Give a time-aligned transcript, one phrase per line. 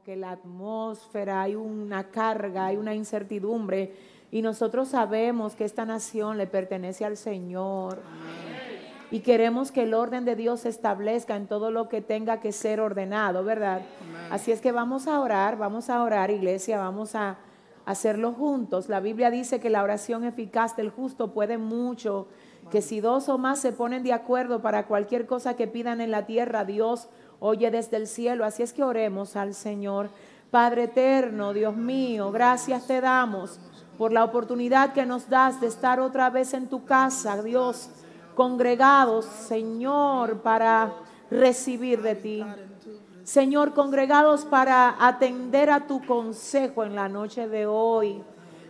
[0.00, 3.92] Como que la atmósfera, hay una carga, hay una incertidumbre
[4.30, 8.00] y nosotros sabemos que esta nación le pertenece al Señor.
[9.10, 12.52] Y queremos que el orden de Dios se establezca en todo lo que tenga que
[12.52, 13.82] ser ordenado, ¿verdad?
[14.30, 17.38] Así es que vamos a orar, vamos a orar, iglesia, vamos a
[17.84, 18.88] hacerlo juntos.
[18.88, 22.28] La Biblia dice que la oración eficaz del justo puede mucho,
[22.70, 26.10] que si dos o más se ponen de acuerdo para cualquier cosa que pidan en
[26.10, 27.08] la tierra, Dios
[27.40, 28.44] oye desde el cielo.
[28.44, 30.10] Así es que oremos al Señor.
[30.50, 33.58] Padre eterno, Dios mío, gracias te damos
[33.98, 37.90] por la oportunidad que nos das de estar otra vez en tu casa, Dios,
[38.34, 40.92] congregados, Señor, para
[41.30, 42.44] recibir de ti.
[43.24, 48.22] Señor, congregados para atender a tu consejo en la noche de hoy.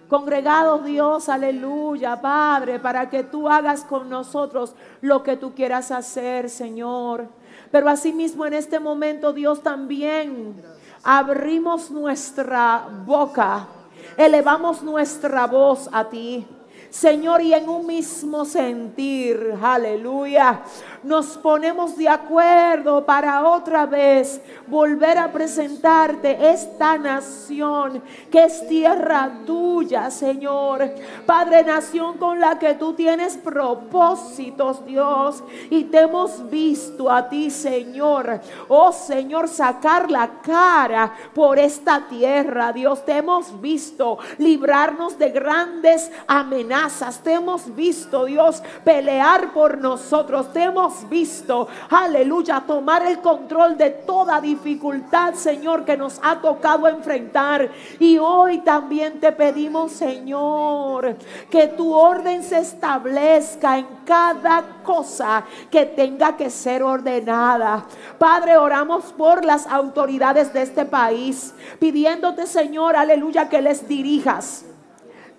[0.08, 6.50] Congregados, Dios, aleluya, Padre, para que tú hagas con nosotros lo que tú quieras hacer,
[6.50, 7.28] Señor.
[7.70, 10.60] Pero asimismo en este momento Dios también
[11.02, 13.68] abrimos nuestra boca,
[14.16, 16.46] elevamos nuestra voz a ti.
[16.90, 20.62] Señor, y en un mismo sentir, aleluya,
[21.02, 29.30] nos ponemos de acuerdo para otra vez volver a presentarte esta nación que es tierra
[29.46, 30.90] tuya, Señor.
[31.26, 37.50] Padre, nación con la que tú tienes propósitos, Dios, y te hemos visto a ti,
[37.50, 38.40] Señor.
[38.68, 43.04] Oh, Señor, sacar la cara por esta tierra, Dios.
[43.04, 47.20] Te hemos visto librarnos de grandes amenazas.
[47.22, 50.52] Te hemos visto, Dios, pelear por nosotros.
[50.52, 56.88] Te hemos visto, aleluya, tomar el control de toda dificultad, Señor, que nos ha tocado
[56.88, 57.70] enfrentar.
[57.98, 61.16] Y hoy también te pedimos, Señor,
[61.50, 67.84] que tu orden se establezca en cada cosa que tenga que ser ordenada.
[68.18, 74.64] Padre, oramos por las autoridades de este país, pidiéndote, Señor, aleluya, que les dirijas,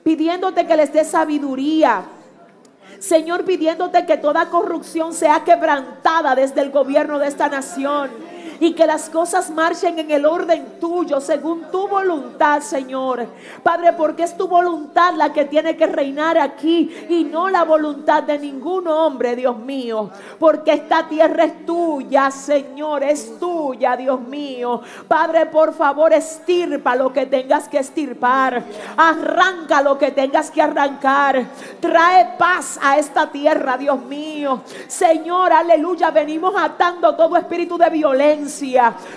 [0.04, 2.04] pidiéndote que les dé sabiduría
[3.02, 8.12] Señor, pidiéndote que toda corrupción sea quebrantada desde el gobierno de esta nación
[8.62, 13.26] y que las cosas marchen en el orden tuyo, según tu voluntad, Señor.
[13.64, 18.22] Padre, porque es tu voluntad la que tiene que reinar aquí y no la voluntad
[18.22, 20.12] de ningún hombre, Dios mío.
[20.38, 24.82] Porque esta tierra es tuya, Señor, es tuya, Dios mío.
[25.08, 28.64] Padre, por favor, estirpa lo que tengas que estirpar.
[28.96, 31.48] Arranca lo que tengas que arrancar.
[31.80, 34.62] Trae paz a esta tierra, Dios mío.
[34.88, 38.51] Señor, aleluya, venimos atando todo espíritu de violencia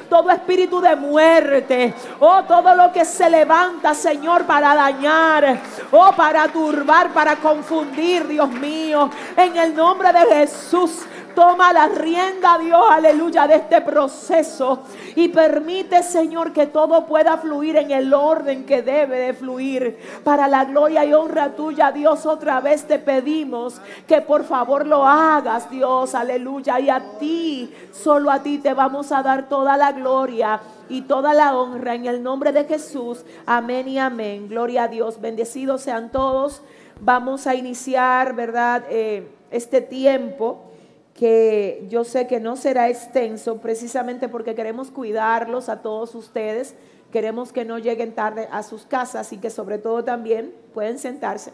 [0.08, 6.48] todo espíritu de muerte, oh, todo lo que se levanta, Señor, para dañar, oh, para
[6.48, 11.04] turbar, para confundir, Dios mío, en el nombre de Jesús.
[11.34, 14.84] Toma la rienda, Dios, aleluya, de este proceso.
[15.16, 19.98] Y permite, Señor, que todo pueda fluir en el orden que debe de fluir.
[20.22, 25.06] Para la gloria y honra tuya, Dios, otra vez te pedimos que por favor lo
[25.06, 26.78] hagas, Dios, aleluya.
[26.78, 31.34] Y a ti, solo a ti te vamos a dar toda la gloria y toda
[31.34, 33.24] la honra en el nombre de Jesús.
[33.46, 34.48] Amén y amén.
[34.48, 35.20] Gloria a Dios.
[35.20, 36.62] Bendecidos sean todos.
[37.00, 38.84] Vamos a iniciar, ¿verdad?
[38.88, 40.73] Eh, este tiempo
[41.14, 46.74] que yo sé que no será extenso precisamente porque queremos cuidarlos a todos ustedes,
[47.12, 51.52] queremos que no lleguen tarde a sus casas y que sobre todo también pueden sentarse,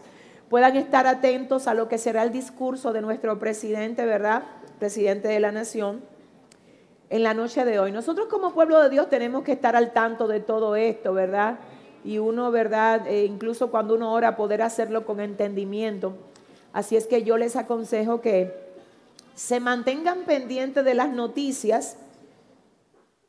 [0.49, 4.43] puedan estar atentos a lo que será el discurso de nuestro presidente, ¿verdad?
[4.79, 6.01] Presidente de la Nación,
[7.11, 7.91] en la noche de hoy.
[7.91, 11.59] Nosotros como pueblo de Dios tenemos que estar al tanto de todo esto, ¿verdad?
[12.03, 13.05] Y uno, ¿verdad?
[13.05, 16.13] E incluso cuando uno ora, poder hacerlo con entendimiento.
[16.73, 18.70] Así es que yo les aconsejo que
[19.35, 21.97] se mantengan pendientes de las noticias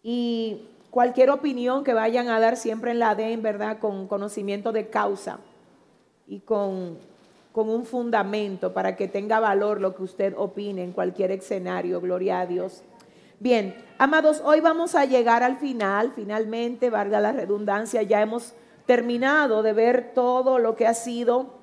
[0.03, 3.79] y cualquier opinión que vayan a dar siempre en la DEN, ¿verdad?
[3.79, 5.39] Con conocimiento de causa
[6.27, 6.99] y con,
[7.53, 12.01] con un fundamento para que tenga valor lo que usted opine en cualquier escenario.
[12.01, 12.83] Gloria a Dios.
[13.41, 18.55] Bien, amados, hoy vamos a llegar al final, finalmente, valga la redundancia, ya hemos
[18.87, 21.55] terminado de ver todo lo que ha sido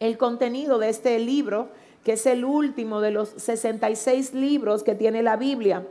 [0.00, 1.68] el contenido de este libro
[2.08, 5.86] que es el último de los 66 libros que tiene la Biblia.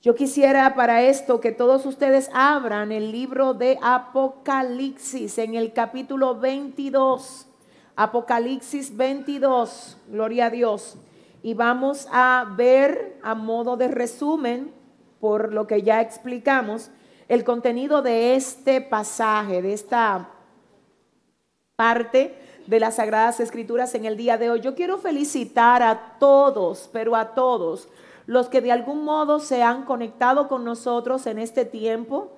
[0.00, 6.36] Yo quisiera para esto que todos ustedes abran el libro de Apocalipsis en el capítulo
[6.40, 7.46] 22.
[7.94, 10.96] Apocalipsis 22, gloria a Dios.
[11.42, 14.72] Y vamos a ver a modo de resumen,
[15.20, 16.90] por lo que ya explicamos,
[17.28, 20.30] el contenido de este pasaje, de esta
[21.76, 24.60] parte de las Sagradas Escrituras en el día de hoy.
[24.60, 27.88] Yo quiero felicitar a todos, pero a todos,
[28.26, 32.30] los que de algún modo se han conectado con nosotros en este tiempo.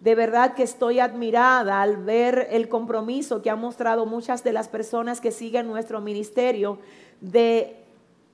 [0.00, 4.66] De verdad que estoy admirada al ver el compromiso que han mostrado muchas de las
[4.66, 6.80] personas que siguen nuestro ministerio
[7.20, 7.76] de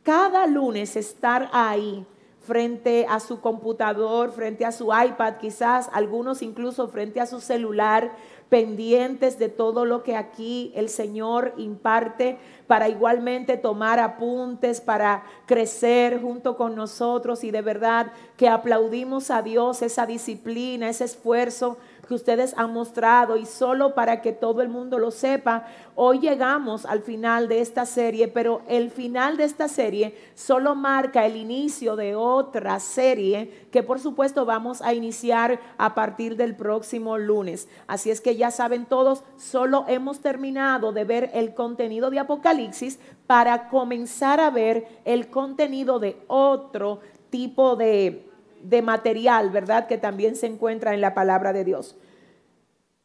[0.02, 2.06] cada lunes estar ahí
[2.40, 8.12] frente a su computador, frente a su iPad, quizás algunos incluso frente a su celular,
[8.54, 16.22] pendientes de todo lo que aquí el Señor imparte para igualmente tomar apuntes, para crecer
[16.22, 17.42] junto con nosotros.
[17.42, 23.36] Y de verdad que aplaudimos a Dios esa disciplina, ese esfuerzo que ustedes han mostrado
[23.36, 27.86] y solo para que todo el mundo lo sepa, hoy llegamos al final de esta
[27.86, 33.82] serie, pero el final de esta serie solo marca el inicio de otra serie que
[33.82, 37.68] por supuesto vamos a iniciar a partir del próximo lunes.
[37.86, 42.98] Así es que ya saben todos, solo hemos terminado de ver el contenido de Apocalipsis
[43.26, 47.00] para comenzar a ver el contenido de otro
[47.30, 48.33] tipo de
[48.64, 49.86] de material, ¿verdad?
[49.86, 51.96] Que también se encuentra en la palabra de Dios.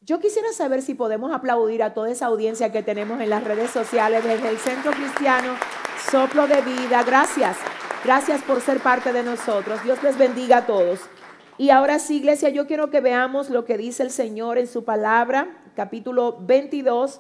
[0.01, 3.69] Yo quisiera saber si podemos aplaudir a toda esa audiencia que tenemos en las redes
[3.69, 5.55] sociales desde el Centro Cristiano
[6.09, 7.03] Soplo de Vida.
[7.03, 7.57] Gracias.
[8.03, 9.83] Gracias por ser parte de nosotros.
[9.83, 11.01] Dios les bendiga a todos.
[11.57, 14.85] Y ahora sí, iglesia, yo quiero que veamos lo que dice el Señor en su
[14.85, 17.19] palabra, capítulo 22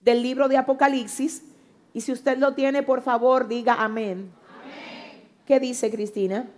[0.00, 1.44] del libro de Apocalipsis.
[1.92, 4.32] Y si usted lo tiene, por favor, diga amén.
[4.48, 5.28] amén.
[5.46, 6.48] ¿Qué dice Cristina?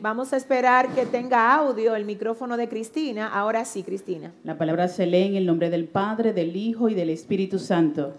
[0.00, 3.28] Vamos a esperar que tenga audio el micrófono de Cristina.
[3.28, 4.32] Ahora sí, Cristina.
[4.44, 8.14] La palabra se lee en el nombre del Padre, del Hijo y del Espíritu Santo.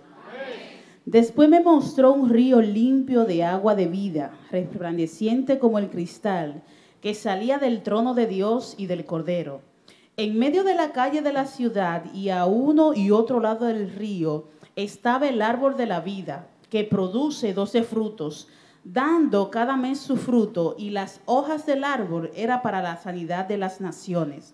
[1.06, 6.64] Después me mostró un río limpio de agua de vida, resplandeciente como el cristal,
[7.00, 9.62] que salía del trono de Dios y del Cordero.
[10.18, 13.92] En medio de la calle de la ciudad y a uno y otro lado del
[13.92, 18.48] río estaba el árbol de la vida, que produce doce frutos
[18.94, 23.58] dando cada mes su fruto, y las hojas del árbol era para la sanidad de
[23.58, 24.54] las naciones.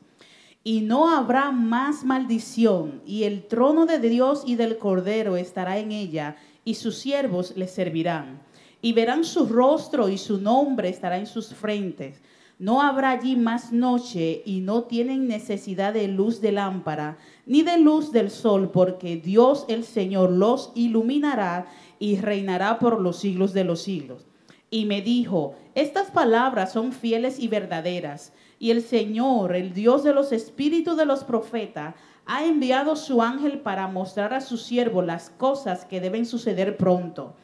[0.63, 5.91] Y no habrá más maldición, y el trono de Dios y del Cordero estará en
[5.91, 8.41] ella, y sus siervos le servirán.
[8.81, 12.21] Y verán su rostro, y su nombre estará en sus frentes.
[12.57, 17.77] No habrá allí más noche, y no tienen necesidad de luz de lámpara, ni de
[17.77, 21.67] luz del sol, porque Dios el Señor los iluminará
[22.03, 24.27] y reinará por los siglos de los siglos.
[24.69, 30.13] Y me dijo, estas palabras son fieles y verdaderas, y el Señor, el Dios de
[30.13, 31.95] los espíritus de los profetas,
[32.25, 37.37] ha enviado su ángel para mostrar a su siervo las cosas que deben suceder pronto.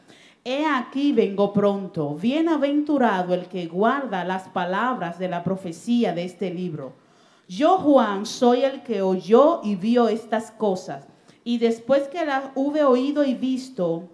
[0.43, 2.15] He aquí vengo pronto.
[2.15, 6.95] Bienaventurado el que guarda las palabras de la profecía de este libro.
[7.47, 11.07] Yo, Juan, soy el que oyó y vio estas cosas.
[11.45, 14.09] Y después que las hube oído y visto,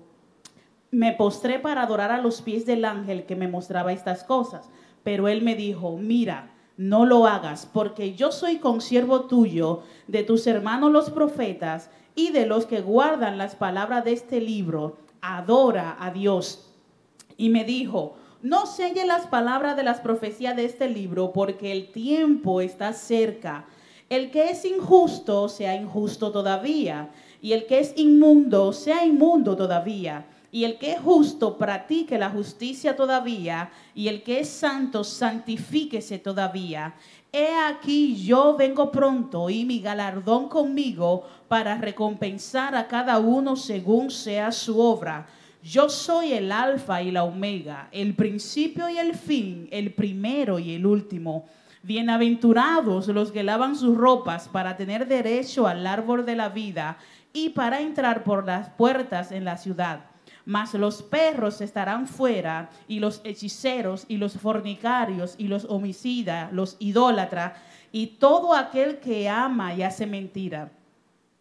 [0.95, 4.69] me postré para adorar a los pies del ángel que me mostraba estas cosas.
[5.03, 10.47] Pero él me dijo, mira, no lo hagas, porque yo soy consiervo tuyo, de tus
[10.47, 14.95] hermanos los profetas y de los que guardan las palabras de este libro.
[15.19, 16.73] Adora a Dios.
[17.35, 21.91] Y me dijo, no selle las palabras de las profecías de este libro, porque el
[21.91, 23.65] tiempo está cerca.
[24.07, 27.09] El que es injusto sea injusto todavía,
[27.41, 32.29] y el que es inmundo sea inmundo todavía y el que es justo practique la
[32.29, 36.93] justicia todavía, y el que es santo santifíquese todavía.
[37.33, 44.09] He aquí yo vengo pronto y mi galardón conmigo para recompensar a cada uno según
[44.09, 45.27] sea su obra.
[45.61, 50.71] Yo soy el alfa y la omega, el principio y el fin, el primero y
[50.71, 51.47] el último.
[51.83, 56.97] Bienaventurados los que lavan sus ropas para tener derecho al árbol de la vida
[57.33, 60.14] y para entrar por las puertas en la ciudad
[60.45, 66.77] mas los perros estarán fuera, y los hechiceros, y los fornicarios, y los homicidas, los
[66.79, 67.53] idólatras,
[67.91, 70.71] y todo aquel que ama y hace mentira.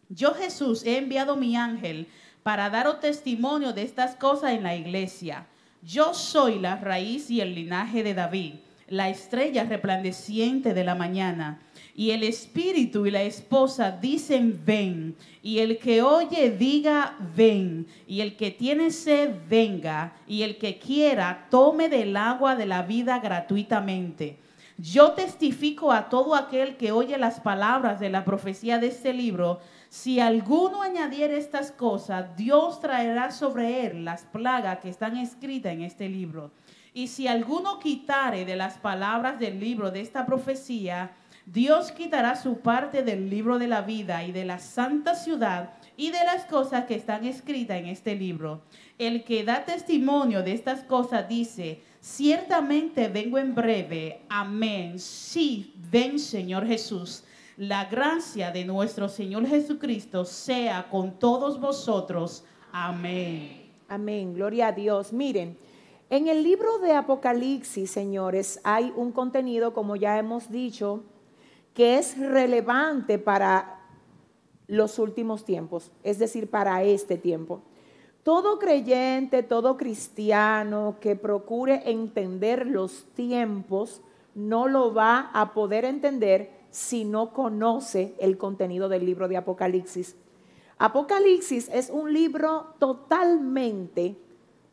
[0.09, 2.09] Yo Jesús he enviado mi ángel
[2.43, 5.47] para daros testimonio de estas cosas en la iglesia.
[5.83, 8.55] Yo soy la raíz y el linaje de David
[8.89, 11.59] la estrella resplandeciente de la mañana.
[11.97, 15.15] Y el espíritu y la esposa dicen, ven.
[15.43, 17.87] Y el que oye diga, ven.
[18.09, 20.15] Y el que tiene sed, venga.
[20.27, 24.39] Y el que quiera, tome del agua de la vida gratuitamente.
[24.77, 29.61] Yo testifico a todo aquel que oye las palabras de la profecía de este libro,
[29.89, 35.83] si alguno añadiera estas cosas, Dios traerá sobre él las plagas que están escritas en
[35.83, 36.51] este libro.
[36.93, 41.13] Y si alguno quitare de las palabras del libro de esta profecía,
[41.47, 46.11] Dios quitará su parte del libro de la vida y de la santa ciudad y
[46.11, 48.63] de las cosas que están escritas en este libro.
[48.99, 54.23] El que da testimonio de estas cosas dice, ciertamente vengo en breve.
[54.29, 54.99] Amén.
[54.99, 57.25] Sí, ven Señor Jesús.
[57.57, 62.45] La gracia de nuestro Señor Jesucristo sea con todos vosotros.
[62.73, 63.71] Amén.
[63.89, 64.35] Amén.
[64.35, 65.13] Gloria a Dios.
[65.13, 65.57] Miren,
[66.11, 71.05] en el libro de Apocalipsis, señores, hay un contenido, como ya hemos dicho,
[71.75, 73.81] que es relevante para
[74.69, 77.63] los últimos tiempos, es decir, para este tiempo.
[78.23, 84.01] Todo creyente, todo cristiano que procure entender los tiempos,
[84.35, 90.17] no lo va a poder entender si no conoce el contenido del libro de Apocalipsis.
[90.79, 94.17] Apocalipsis es un libro totalmente,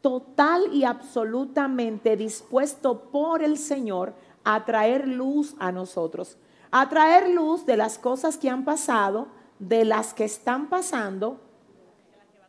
[0.01, 6.38] total y absolutamente dispuesto por el Señor a traer luz a nosotros
[6.72, 9.28] a traer luz de las cosas que han pasado,
[9.60, 11.40] de las que están pasando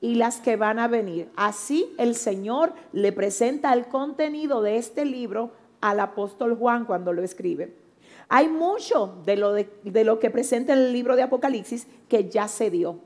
[0.00, 1.31] y las que van a venir.
[1.37, 5.50] Así el Señor le presenta el contenido de este libro
[5.81, 7.76] al apóstol Juan cuando lo escribe.
[8.29, 12.71] Hay mucho de lo, de, lo que presenta el libro de Apocalipsis que ya se
[12.71, 12.99] dio,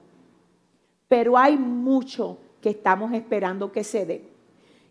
[1.09, 4.29] pero hay mucho que estamos esperando que se dé.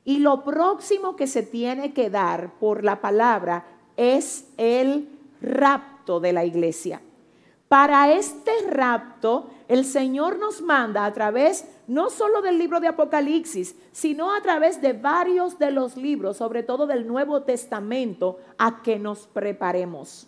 [0.04, 3.66] Y lo próximo que se tiene que dar por la palabra
[3.96, 5.08] es el
[5.42, 7.02] rapto de la iglesia.
[7.68, 13.76] Para este rapto, el Señor nos manda a través no solo del libro de Apocalipsis,
[13.92, 19.00] sino a través de varios de los libros, sobre todo del Nuevo Testamento, a que
[19.00, 20.28] nos preparemos.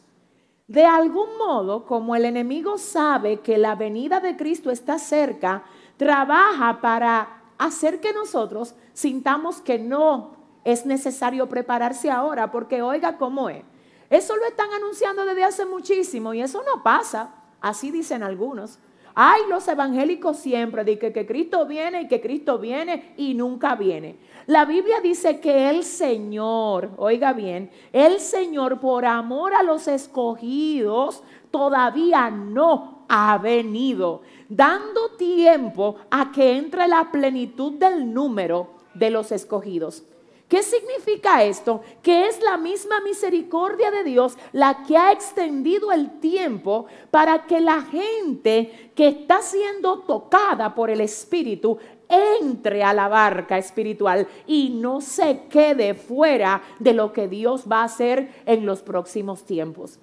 [0.68, 5.64] De algún modo, como el enemigo sabe que la venida de Cristo está cerca,
[5.96, 13.50] trabaja para hacer que nosotros sintamos que no es necesario prepararse ahora, porque oiga cómo
[13.50, 13.64] es.
[14.10, 17.34] Eso lo están anunciando desde hace muchísimo y eso no pasa.
[17.62, 18.80] Así dicen algunos.
[19.20, 23.76] Hay los evangélicos siempre dicen que, que Cristo viene y que Cristo viene y nunca
[23.76, 24.20] viene.
[24.46, 31.24] La Biblia dice que el Señor, oiga bien, el Señor por amor a los escogidos
[31.50, 39.32] todavía no ha venido, dando tiempo a que entre la plenitud del número de los
[39.32, 40.04] escogidos.
[40.48, 41.82] ¿Qué significa esto?
[42.02, 47.60] Que es la misma misericordia de Dios la que ha extendido el tiempo para que
[47.60, 51.78] la gente que está siendo tocada por el Espíritu
[52.08, 57.82] entre a la barca espiritual y no se quede fuera de lo que Dios va
[57.82, 60.00] a hacer en los próximos tiempos.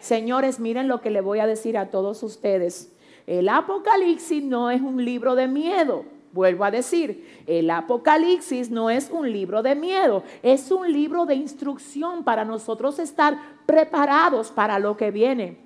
[0.00, 2.92] Señores, miren lo que le voy a decir a todos ustedes.
[3.26, 6.17] El Apocalipsis no es un libro de miedo.
[6.32, 11.34] Vuelvo a decir, el Apocalipsis no es un libro de miedo, es un libro de
[11.34, 15.58] instrucción para nosotros estar preparados para lo que viene.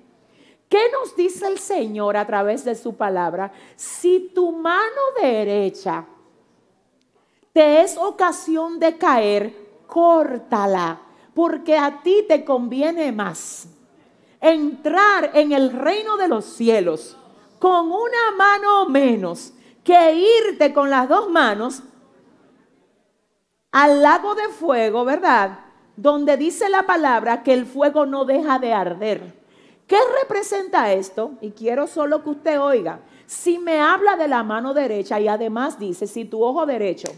[0.69, 3.51] ¿Qué nos dice el Señor a través de su palabra?
[3.75, 6.05] Si tu mano derecha
[7.51, 9.53] te es ocasión de caer,
[9.85, 10.99] córtala,
[11.35, 13.67] porque a ti te conviene más
[14.41, 17.15] entrar en el reino de los cielos
[17.59, 21.83] con una mano menos que irte con las dos manos
[23.71, 25.59] al lago de fuego, ¿verdad?
[25.95, 29.43] Donde dice la palabra que el fuego no deja de arder.
[29.87, 31.33] ¿Qué representa esto?
[31.41, 33.01] Y quiero solo que usted oiga.
[33.25, 37.09] Si me habla de la mano derecha y además dice, si tu ojo derecho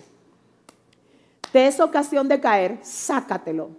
[1.51, 3.69] te es ocasión de caer, sácatelo.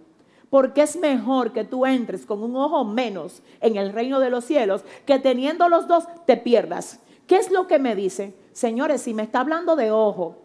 [0.48, 4.46] Porque es mejor que tú entres con un ojo menos en el reino de los
[4.46, 7.00] cielos que teniendo los dos te pierdas.
[7.26, 8.34] ¿Qué es lo que me dice?
[8.56, 10.38] Señores, si me está hablando de ojo,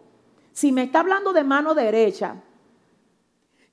[0.52, 2.42] si me está hablando de mano derecha,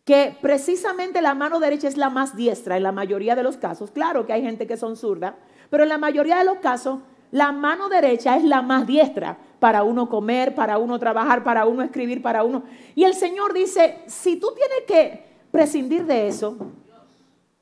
[0.05, 3.91] que precisamente la mano derecha es la más diestra en la mayoría de los casos,
[3.91, 5.35] claro que hay gente que son zurda,
[5.69, 6.99] pero en la mayoría de los casos
[7.31, 11.83] la mano derecha es la más diestra para uno comer, para uno trabajar, para uno
[11.83, 12.63] escribir, para uno.
[12.95, 16.55] Y el Señor dice, si tú tienes que prescindir de eso,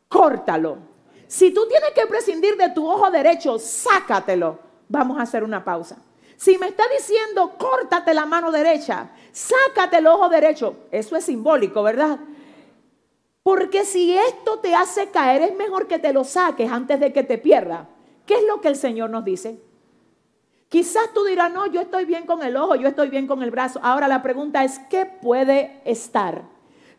[0.08, 0.78] córtalo.
[1.26, 4.60] Si tú tienes que prescindir de tu ojo derecho, sácatelo.
[4.88, 6.04] Vamos a hacer una pausa.
[6.38, 11.82] Si me está diciendo, córtate la mano derecha, sácate el ojo derecho, eso es simbólico,
[11.82, 12.20] ¿verdad?
[13.42, 17.24] Porque si esto te hace caer, es mejor que te lo saques antes de que
[17.24, 17.90] te pierda.
[18.28, 19.60] ¿Qué es lo que el Señor nos dice?
[20.70, 23.50] Quizás tú dirás, no, yo estoy bien con el ojo, yo estoy bien con el
[23.50, 23.80] brazo.
[23.82, 26.44] Ahora la pregunta es, ¿qué puede estar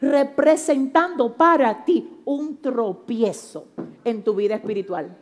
[0.01, 3.69] representando para ti un tropiezo
[4.05, 5.17] en tu vida espiritual?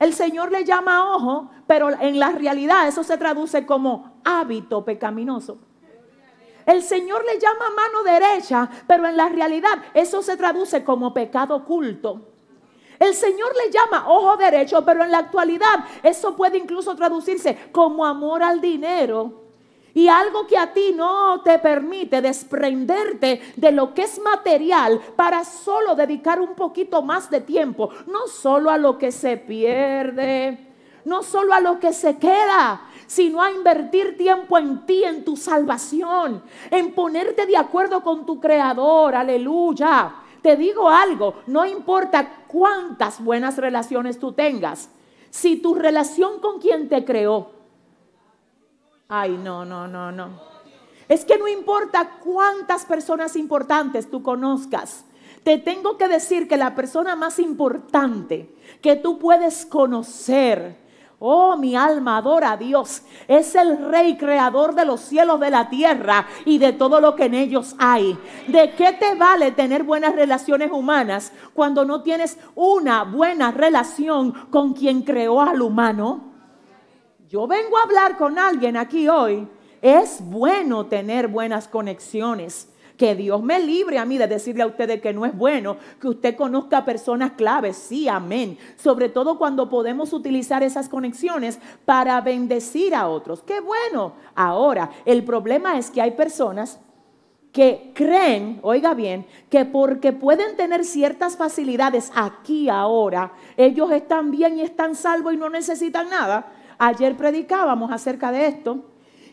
[0.00, 5.58] El Señor le llama ojo, pero en la realidad eso se traduce como hábito pecaminoso.
[6.64, 11.54] El Señor le llama mano derecha, pero en la realidad eso se traduce como pecado
[11.54, 12.28] oculto.
[12.98, 18.06] El Señor le llama ojo derecho, pero en la actualidad eso puede incluso traducirse como
[18.06, 19.39] amor al dinero.
[19.94, 25.44] Y algo que a ti no te permite desprenderte de lo que es material para
[25.44, 30.70] solo dedicar un poquito más de tiempo, no solo a lo que se pierde,
[31.04, 35.36] no solo a lo que se queda, sino a invertir tiempo en ti, en tu
[35.36, 40.14] salvación, en ponerte de acuerdo con tu creador, aleluya.
[40.42, 44.88] Te digo algo, no importa cuántas buenas relaciones tú tengas,
[45.28, 47.59] si tu relación con quien te creó,
[49.10, 50.28] ay, no, no, no, no.
[51.08, 55.04] Es que no importa cuántas personas importantes tú conozcas,
[55.42, 60.78] te tengo que decir que la persona más importante que tú puedes conocer,
[61.22, 63.02] Oh, mi alma adora a Dios.
[63.28, 67.26] Es el rey creador de los cielos, de la tierra y de todo lo que
[67.26, 68.18] en ellos hay.
[68.48, 74.72] ¿De qué te vale tener buenas relaciones humanas cuando no tienes una buena relación con
[74.72, 76.29] quien creó al humano?
[77.30, 79.46] Yo vengo a hablar con alguien aquí hoy.
[79.80, 82.68] Es bueno tener buenas conexiones.
[82.96, 86.08] Que Dios me libre a mí de decirle a ustedes que no es bueno que
[86.08, 87.76] usted conozca personas claves.
[87.76, 88.58] Sí, amén.
[88.76, 93.44] Sobre todo cuando podemos utilizar esas conexiones para bendecir a otros.
[93.44, 94.14] Qué bueno.
[94.34, 96.80] Ahora, el problema es que hay personas
[97.52, 104.58] que creen, oiga bien, que porque pueden tener ciertas facilidades aquí ahora, ellos están bien
[104.58, 106.52] y están salvos y no necesitan nada.
[106.80, 108.84] Ayer predicábamos acerca de esto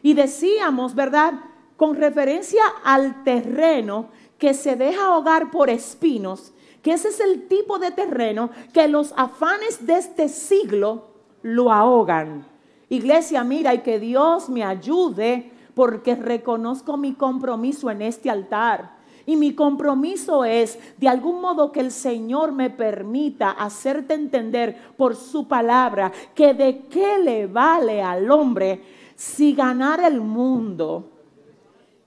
[0.04, 1.34] y decíamos, ¿verdad?
[1.78, 7.80] con referencia al terreno que se deja ahogar por espinos, que ese es el tipo
[7.80, 11.08] de terreno que los afanes de este siglo
[11.44, 12.46] lo ahogan.
[12.90, 18.97] Iglesia, mira, y que Dios me ayude porque reconozco mi compromiso en este altar.
[19.28, 25.18] Y mi compromiso es, de algún modo, que el Señor me permita hacerte entender por
[25.18, 28.82] su palabra que de qué le vale al hombre
[29.18, 31.10] si ganar el mundo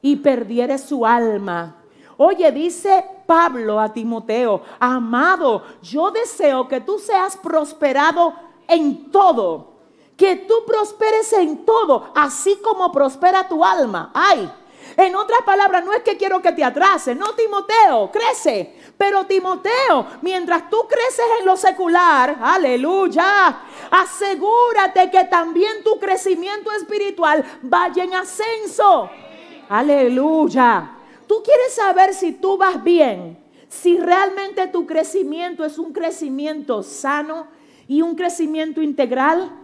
[0.00, 1.76] y perdiere su alma.
[2.16, 8.33] Oye, dice Pablo a Timoteo, amado, yo deseo que tú seas prosperado
[8.66, 9.74] en todo,
[10.16, 14.11] que tú prosperes en todo, así como prospera tu alma.
[14.14, 14.50] Ay,
[14.96, 18.74] en otras palabras, no es que quiero que te atrase, no Timoteo, crece.
[18.96, 27.44] Pero Timoteo, mientras tú creces en lo secular, aleluya, asegúrate que también tu crecimiento espiritual
[27.62, 29.11] vaya en ascenso.
[29.68, 30.96] Aleluya.
[31.26, 37.46] Tú quieres saber si tú vas bien, si realmente tu crecimiento es un crecimiento sano
[37.87, 39.57] y un crecimiento integral.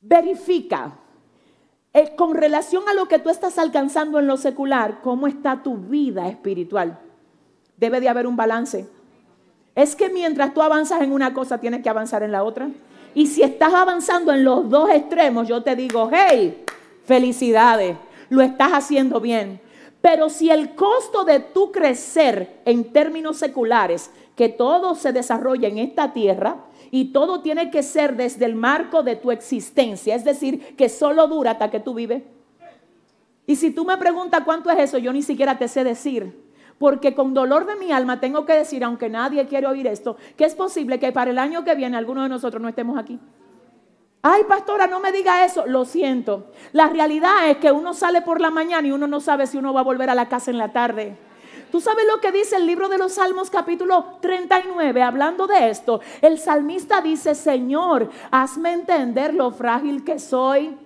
[0.00, 1.00] Verifica
[1.96, 5.76] eh, con relación a lo que tú estás alcanzando en lo secular, cómo está tu
[5.76, 6.98] vida espiritual.
[7.76, 8.86] Debe de haber un balance.
[9.74, 12.68] Es que mientras tú avanzas en una cosa, tienes que avanzar en la otra.
[13.14, 16.64] Y si estás avanzando en los dos extremos, yo te digo, hey,
[17.06, 17.96] Felicidades,
[18.30, 19.60] lo estás haciendo bien.
[20.00, 25.78] Pero si el costo de tu crecer en términos seculares, que todo se desarrolla en
[25.78, 30.76] esta tierra y todo tiene que ser desde el marco de tu existencia, es decir,
[30.76, 32.22] que solo dura hasta que tú vives.
[33.46, 36.44] Y si tú me preguntas cuánto es eso, yo ni siquiera te sé decir.
[36.78, 40.44] Porque con dolor de mi alma tengo que decir, aunque nadie quiere oír esto, que
[40.44, 43.18] es posible que para el año que viene algunos de nosotros no estemos aquí.
[44.20, 45.66] Ay, pastora, no me diga eso.
[45.66, 46.50] Lo siento.
[46.72, 49.72] La realidad es que uno sale por la mañana y uno no sabe si uno
[49.72, 51.16] va a volver a la casa en la tarde.
[51.70, 56.00] ¿Tú sabes lo que dice el libro de los Salmos capítulo 39 hablando de esto?
[56.22, 60.76] El salmista dice, Señor, hazme entender lo frágil que soy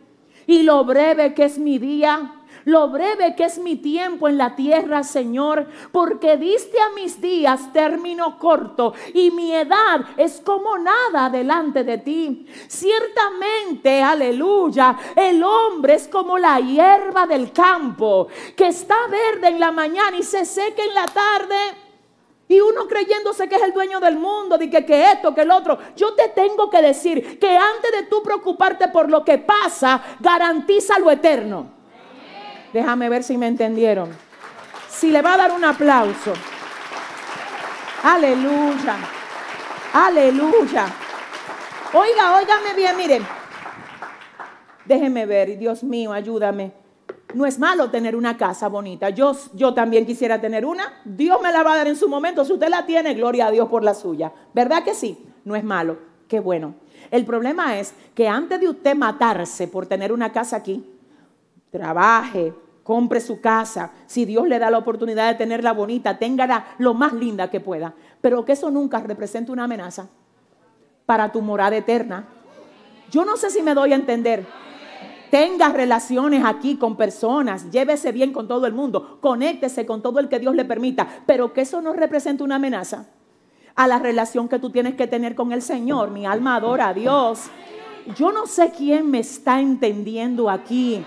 [0.46, 4.54] y lo breve que es mi día lo breve que es mi tiempo en la
[4.54, 11.30] tierra, Señor, porque diste a mis días término corto y mi edad es como nada
[11.30, 12.46] delante de ti.
[12.68, 19.72] Ciertamente, aleluya, el hombre es como la hierba del campo, que está verde en la
[19.72, 21.56] mañana y se seca en la tarde.
[22.48, 25.52] Y uno creyéndose que es el dueño del mundo, de que, que esto, que el
[25.52, 25.78] otro.
[25.94, 30.98] Yo te tengo que decir que antes de tú preocuparte por lo que pasa, garantiza
[30.98, 31.79] lo eterno.
[32.72, 34.10] Déjame ver si me entendieron.
[34.88, 36.32] Si le va a dar un aplauso,
[38.02, 38.96] Aleluya.
[39.92, 40.86] Aleluya.
[41.92, 43.26] Oiga, óigame bien, miren.
[44.86, 46.72] Déjeme ver, Dios mío, ayúdame.
[47.34, 49.10] No es malo tener una casa bonita.
[49.10, 51.02] Yo, yo también quisiera tener una.
[51.04, 52.44] Dios me la va a dar en su momento.
[52.44, 54.32] Si usted la tiene, gloria a Dios por la suya.
[54.54, 55.26] ¿Verdad que sí?
[55.44, 55.98] No es malo.
[56.26, 56.74] Qué bueno.
[57.10, 60.84] El problema es que antes de usted matarse por tener una casa aquí,
[61.70, 62.52] trabaje,
[62.82, 63.92] compre su casa.
[64.06, 67.94] Si Dios le da la oportunidad de tenerla bonita, téngala lo más linda que pueda.
[68.20, 70.08] Pero que eso nunca represente una amenaza
[71.06, 72.26] para tu morada eterna.
[73.10, 74.46] Yo no sé si me doy a entender.
[75.30, 80.28] Tenga relaciones aquí con personas, llévese bien con todo el mundo, conéctese con todo el
[80.28, 83.06] que Dios le permita, pero que eso no represente una amenaza
[83.76, 86.10] a la relación que tú tienes que tener con el Señor.
[86.10, 87.44] Mi alma adora a Dios.
[88.16, 91.04] Yo no sé quién me está entendiendo aquí.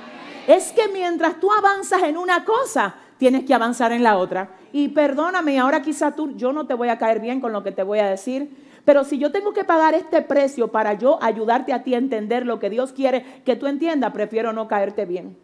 [0.48, 4.50] Es que mientras tú avanzas en una cosa, tienes que avanzar en la otra.
[4.74, 7.72] Y perdóname, ahora quizá tú, yo no te voy a caer bien con lo que
[7.72, 8.50] te voy a decir,
[8.86, 12.46] pero si yo tengo que pagar este precio para yo ayudarte a ti a entender
[12.46, 15.38] lo que Dios quiere que tú entiendas, prefiero no caerte bien.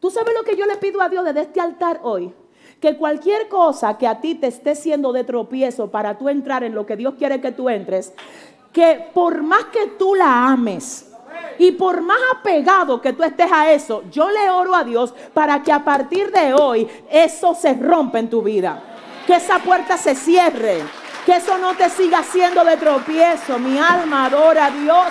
[0.00, 2.32] ¿Tú sabes lo que yo le pido a Dios desde este altar hoy?
[2.80, 6.74] Que cualquier cosa que a ti te esté siendo de tropiezo para tú entrar en
[6.74, 8.14] lo que Dios quiere que tú entres,
[8.72, 11.09] que por más que tú la ames,
[11.58, 15.62] y por más apegado que tú estés a eso, yo le oro a Dios para
[15.62, 18.82] que a partir de hoy eso se rompa en tu vida.
[19.26, 20.82] Que esa puerta se cierre
[21.24, 23.58] que eso no te siga siendo de tropiezo.
[23.58, 25.08] Mi alma adora a Dios.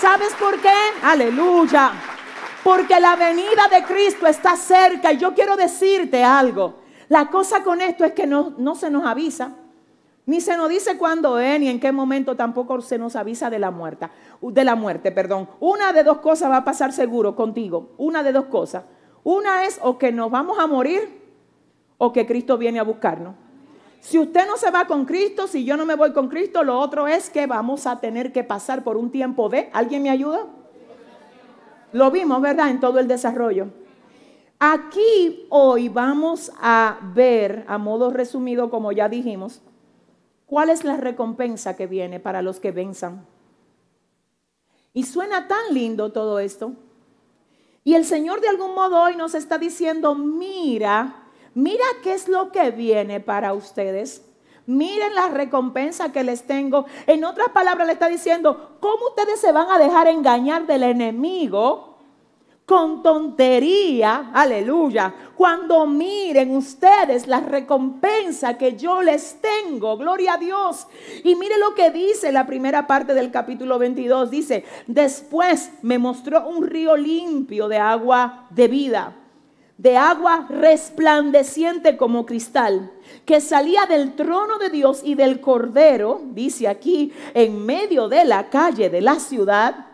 [0.00, 0.72] ¿Sabes por qué?
[1.02, 1.92] Aleluya.
[2.62, 5.12] Porque la venida de Cristo está cerca.
[5.12, 6.80] Y yo quiero decirte algo.
[7.08, 9.52] La cosa con esto es que no, no se nos avisa.
[10.26, 13.58] Ni se nos dice cuándo es, ni en qué momento tampoco se nos avisa de
[13.58, 14.08] la muerte.
[14.40, 15.48] De la muerte, perdón.
[15.60, 17.92] Una de dos cosas va a pasar seguro contigo.
[17.98, 18.84] Una de dos cosas.
[19.24, 21.20] Una es o que nos vamos a morir
[21.98, 23.34] o que Cristo viene a buscarnos.
[24.00, 26.78] Si usted no se va con Cristo, si yo no me voy con Cristo, lo
[26.78, 29.68] otro es que vamos a tener que pasar por un tiempo de...
[29.74, 30.46] ¿Alguien me ayuda?
[31.92, 32.70] Lo vimos, ¿verdad?
[32.70, 33.68] En todo el desarrollo.
[34.58, 39.62] Aquí hoy vamos a ver, a modo resumido, como ya dijimos,
[40.50, 43.24] cuál es la recompensa que viene para los que venzan.
[44.92, 46.72] Y suena tan lindo todo esto.
[47.84, 51.22] Y el Señor de algún modo hoy nos está diciendo, mira,
[51.54, 54.24] mira qué es lo que viene para ustedes.
[54.66, 56.84] Miren la recompensa que les tengo.
[57.06, 61.89] En otras palabras, le está diciendo, ¿cómo ustedes se van a dejar engañar del enemigo?
[62.70, 70.86] Con tontería, aleluya, cuando miren ustedes la recompensa que yo les tengo, gloria a Dios.
[71.24, 76.46] Y mire lo que dice la primera parte del capítulo 22, dice, después me mostró
[76.46, 79.16] un río limpio de agua de vida
[79.76, 82.92] de agua resplandeciente como cristal,
[83.24, 88.50] que salía del trono de Dios y del Cordero, dice aquí, en medio de la
[88.50, 89.89] calle de la ciudad,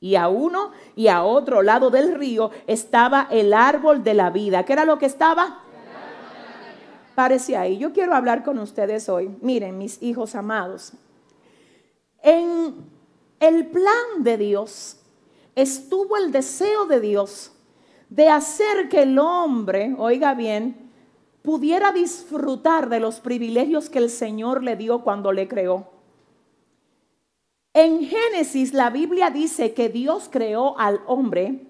[0.00, 4.64] y a uno y a otro lado del río estaba el árbol de la vida.
[4.64, 5.64] ¿Qué era lo que estaba?
[7.14, 7.78] Parece ahí.
[7.78, 9.36] Yo quiero hablar con ustedes hoy.
[9.40, 10.92] Miren, mis hijos amados.
[12.22, 12.76] En
[13.40, 15.00] el plan de Dios
[15.56, 17.52] estuvo el deseo de Dios
[18.08, 20.90] de hacer que el hombre, oiga bien,
[21.42, 25.97] pudiera disfrutar de los privilegios que el Señor le dio cuando le creó.
[27.80, 31.64] En Génesis la Biblia dice que Dios creó al hombre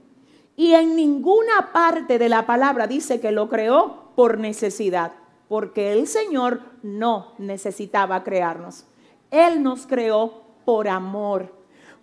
[0.57, 5.13] y en ninguna parte de la palabra dice que lo creó por necesidad,
[5.51, 8.87] porque el Señor no necesitaba crearnos.
[9.31, 11.53] Él nos creó por amor.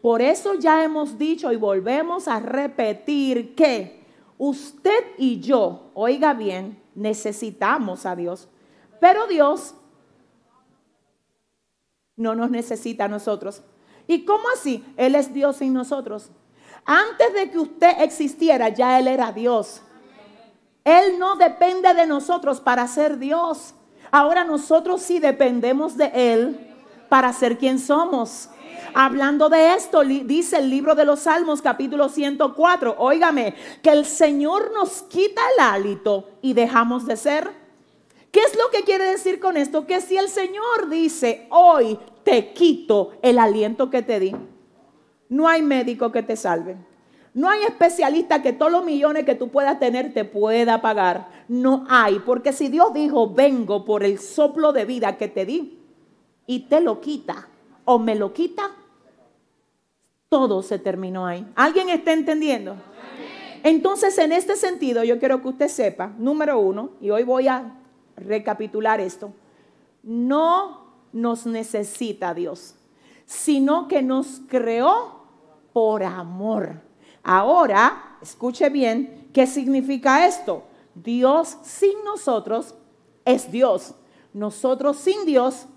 [0.04, 4.06] Por eso ya hemos dicho y volvemos a repetir que
[4.38, 8.50] Usted y yo, oiga bien, necesitamos a Dios,
[9.00, 9.74] pero Dios
[12.18, 13.64] no nos necesita a nosotros.
[14.08, 14.84] ¿Y cómo así?
[14.98, 16.30] Él es Dios sin nosotros.
[16.86, 19.82] Antes de que usted existiera, ya Él era Dios.
[20.84, 23.74] Él no depende de nosotros para ser Dios.
[24.12, 26.76] Ahora nosotros sí dependemos de Él
[27.10, 28.50] para ser quien somos.
[28.94, 34.72] Hablando de esto, dice el libro de los Salmos capítulo 104, óigame, que el Señor
[34.74, 37.52] nos quita el hálito y dejamos de ser.
[38.32, 39.88] ¿Qué es lo que quiere decir con esto?
[39.88, 44.36] Que si el Señor dice, hoy te quito el aliento que te di,
[45.30, 46.76] no hay médico que te salve.
[47.34, 51.28] No hay especialista que todos los millones que tú puedas tener te pueda pagar.
[51.48, 55.80] No hay, porque si Dios dijo, vengo por el soplo de vida que te di
[56.48, 57.50] y te lo quita
[57.84, 58.72] o me lo quita,
[60.30, 61.46] todo se terminó ahí.
[61.56, 62.78] ¿Alguien está entendiendo?
[63.64, 67.80] Entonces, en este sentido, yo quiero que usted sepa, número uno, y hoy voy a
[68.16, 69.34] recapitular esto.
[70.04, 70.85] no
[71.16, 72.76] nos necesita Dios,
[73.26, 75.24] sino que nos creó
[75.72, 76.82] por amor.
[77.24, 80.64] Ahora, escuche bien, ¿qué significa esto?
[80.94, 82.76] Dios sin nosotros
[83.24, 83.96] es Dios.
[84.34, 85.68] Nosotros sin Dios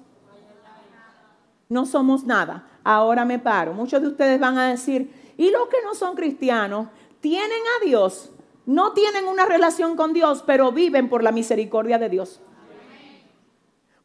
[1.68, 2.66] no somos nada.
[2.82, 3.74] Ahora me paro.
[3.74, 6.88] Muchos de ustedes van a decir, ¿y los que no son cristianos
[7.20, 8.30] tienen a Dios?
[8.66, 12.40] No tienen una relación con Dios, pero viven por la misericordia de Dios.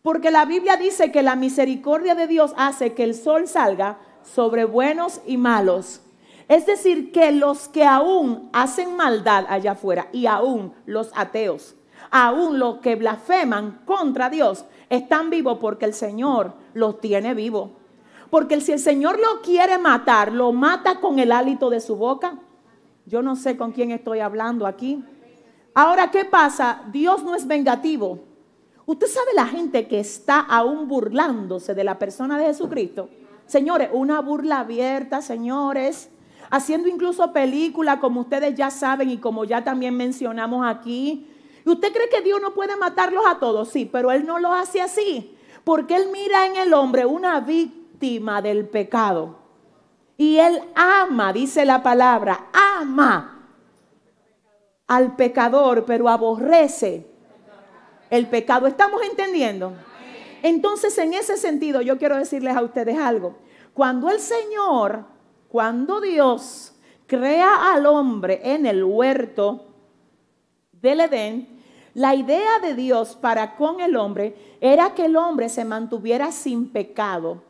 [0.04, 4.66] Porque la Biblia dice que la misericordia de Dios hace que el sol salga sobre
[4.66, 6.02] buenos y malos.
[6.50, 11.76] Es decir, que los que aún hacen maldad allá afuera y aún los ateos,
[12.12, 17.70] aún los que blasfeman contra Dios, están vivos porque el Señor los tiene vivos.
[18.30, 22.40] Porque si el Señor lo quiere matar, lo mata con el hálito de su boca.
[23.06, 25.02] Yo no sé con quién estoy hablando aquí.
[25.74, 26.82] Ahora, ¿qué pasa?
[26.92, 28.33] Dios no es vengativo.
[28.86, 33.10] Usted sabe la gente que está aún burlándose de la persona de Jesucristo.
[33.46, 36.10] Señores, una burla abierta, señores,
[36.50, 41.28] haciendo incluso películas como ustedes ya saben y como ya también mencionamos aquí.
[41.66, 43.70] ¿Y usted cree que Dios no puede matarlos a todos?
[43.70, 48.42] Sí, pero Él no lo hace así, porque Él mira en el hombre una víctima
[48.42, 49.38] del pecado.
[50.18, 53.48] Y Él ama, dice la palabra, ama
[54.88, 57.13] al pecador, pero aborrece
[58.14, 58.68] el pecado.
[58.68, 59.74] ¿Estamos entendiendo?
[60.44, 63.38] Entonces, en ese sentido, yo quiero decirles a ustedes algo.
[63.74, 65.06] Cuando el Señor,
[65.50, 66.76] cuando Dios
[67.08, 69.66] crea al hombre en el huerto
[70.80, 71.60] del Edén,
[71.96, 76.70] la idea de Dios para con el hombre era que el hombre se mantuviera sin
[76.70, 77.42] pecado.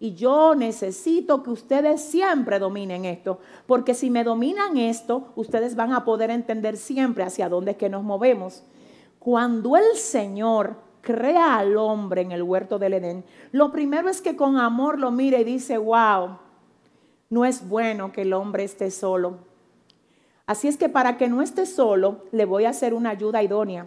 [0.00, 5.92] Y yo necesito que ustedes siempre dominen esto, porque si me dominan esto, ustedes van
[5.92, 8.64] a poder entender siempre hacia dónde es que nos movemos.
[9.20, 14.34] Cuando el Señor crea al hombre en el huerto del Edén, lo primero es que
[14.34, 16.38] con amor lo mira y dice, wow,
[17.28, 19.36] no es bueno que el hombre esté solo.
[20.46, 23.86] Así es que para que no esté solo, le voy a hacer una ayuda idónea.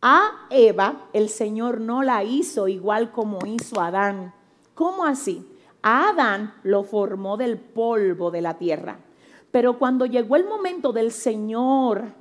[0.00, 4.32] A Eva, el Señor no la hizo igual como hizo Adán.
[4.74, 5.44] ¿Cómo así?
[5.82, 9.00] A Adán lo formó del polvo de la tierra.
[9.50, 12.12] Pero cuando llegó el momento del Señor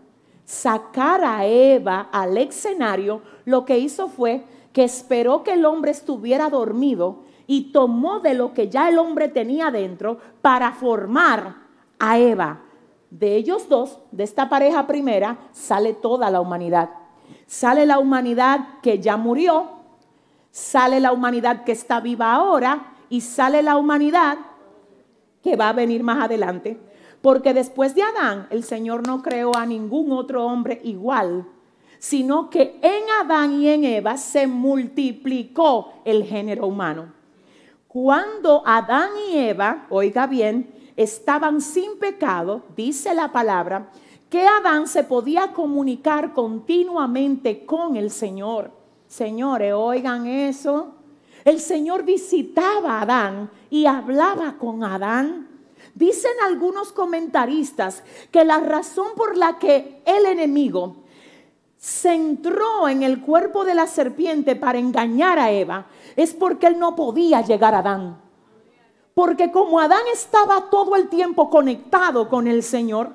[0.45, 6.49] sacar a Eva al escenario, lo que hizo fue que esperó que el hombre estuviera
[6.49, 11.55] dormido y tomó de lo que ya el hombre tenía dentro para formar
[11.99, 12.61] a Eva.
[13.09, 16.89] De ellos dos, de esta pareja primera, sale toda la humanidad.
[17.47, 19.69] Sale la humanidad que ya murió,
[20.51, 24.37] sale la humanidad que está viva ahora y sale la humanidad
[25.41, 26.79] que va a venir más adelante.
[27.25, 31.47] Porque después de Adán, el Señor no creó a ningún otro hombre igual,
[31.97, 37.13] sino que en Adán y en Eva se multiplicó el género humano.
[37.87, 43.89] Cuando Adán y Eva, oiga bien, estaban sin pecado, dice la palabra,
[44.29, 48.69] que Adán se podía comunicar continuamente con el Señor.
[49.07, 50.93] Señores, oigan eso.
[51.43, 55.54] El Señor visitaba a Adán y hablaba con Adán.
[55.95, 60.97] Dicen algunos comentaristas que la razón por la que el enemigo
[61.77, 65.85] se entró en el cuerpo de la serpiente para engañar a Eva
[66.17, 68.21] es porque él no podía llegar a Adán.
[69.13, 73.11] Porque como Adán estaba todo el tiempo conectado con el Señor,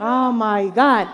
[0.00, 1.06] oh my God,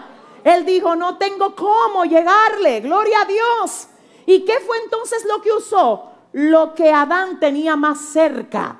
[0.44, 3.88] él dijo, no tengo cómo llegarle, gloria a Dios.
[4.24, 6.04] ¿Y qué fue entonces lo que usó?
[6.32, 8.78] Lo que Adán tenía más cerca.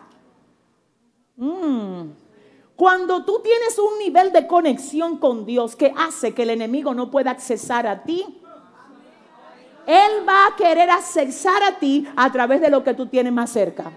[1.36, 2.21] Mm.
[2.76, 7.11] Cuando tú tienes un nivel de conexión con Dios que hace que el enemigo no
[7.11, 8.40] pueda accesar a ti,
[9.87, 13.50] Él va a querer accesar a ti a través de lo que tú tienes más
[13.50, 13.92] cerca.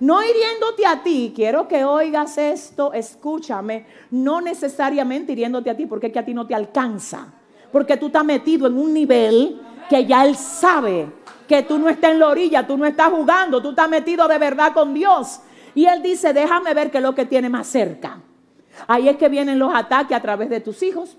[0.00, 6.08] No hiriéndote a ti, quiero que oigas esto, escúchame, no necesariamente hiriéndote a ti, porque
[6.08, 7.32] es que a ti no te alcanza,
[7.70, 11.08] porque tú estás metido en un nivel que ya Él sabe
[11.46, 14.38] que tú no estás en la orilla, tú no estás jugando, tú estás metido de
[14.38, 15.40] verdad con Dios.
[15.74, 18.20] Y él dice, déjame ver qué es lo que tiene más cerca.
[18.86, 21.16] Ahí es que vienen los ataques a través de tus hijos.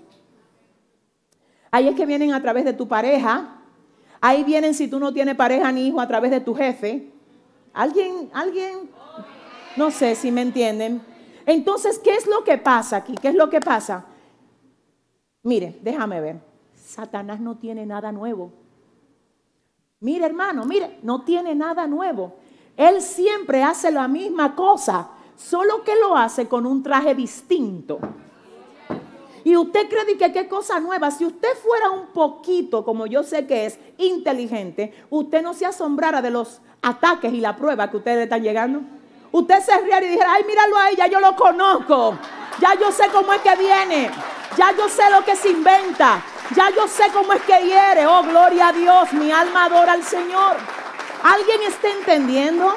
[1.70, 3.60] Ahí es que vienen a través de tu pareja.
[4.20, 7.10] Ahí vienen si tú no tienes pareja ni hijo a través de tu jefe.
[7.72, 8.90] ¿Alguien, alguien?
[9.76, 11.02] No sé si me entienden.
[11.46, 13.14] Entonces, ¿qué es lo que pasa aquí?
[13.20, 14.06] ¿Qué es lo que pasa?
[15.42, 16.40] Mire, déjame ver.
[16.74, 18.52] Satanás no tiene nada nuevo.
[20.00, 22.36] Mire, hermano, mire, no tiene nada nuevo.
[22.76, 28.00] Él siempre hace la misma cosa, solo que lo hace con un traje distinto.
[29.44, 31.10] Y usted cree que qué cosa nueva.
[31.10, 36.22] Si usted fuera un poquito, como yo sé que es, inteligente, usted no se asombrara
[36.22, 38.80] de los ataques y la prueba que ustedes están llegando.
[39.30, 42.16] Usted se riera y dijera, ay, míralo ahí, ya yo lo conozco.
[42.60, 44.10] Ya yo sé cómo es que viene.
[44.56, 46.22] Ya yo sé lo que se inventa.
[46.54, 48.06] Ya yo sé cómo es que hiere.
[48.06, 49.12] Oh, gloria a Dios.
[49.12, 50.83] Mi alma adora al Señor.
[51.24, 52.70] ¿Alguien está entendiendo?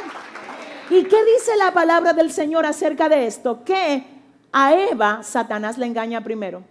[0.90, 3.66] ¿Y qué dice la palabra del Señor acerca de esto?
[3.66, 4.06] Que
[4.54, 6.64] a Eva Satanás le engaña primero.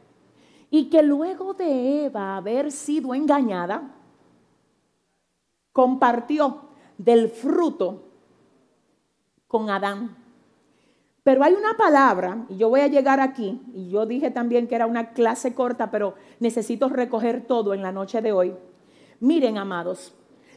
[0.71, 3.95] Y que luego de Eva haber sido engañada,
[5.73, 8.05] compartió del fruto
[9.47, 10.17] con Adán.
[11.25, 14.77] Pero hay una palabra, y yo voy a llegar aquí, y yo dije también que
[14.77, 18.55] era una clase corta, pero necesito recoger todo en la noche de hoy.
[19.21, 20.15] Miren, amados,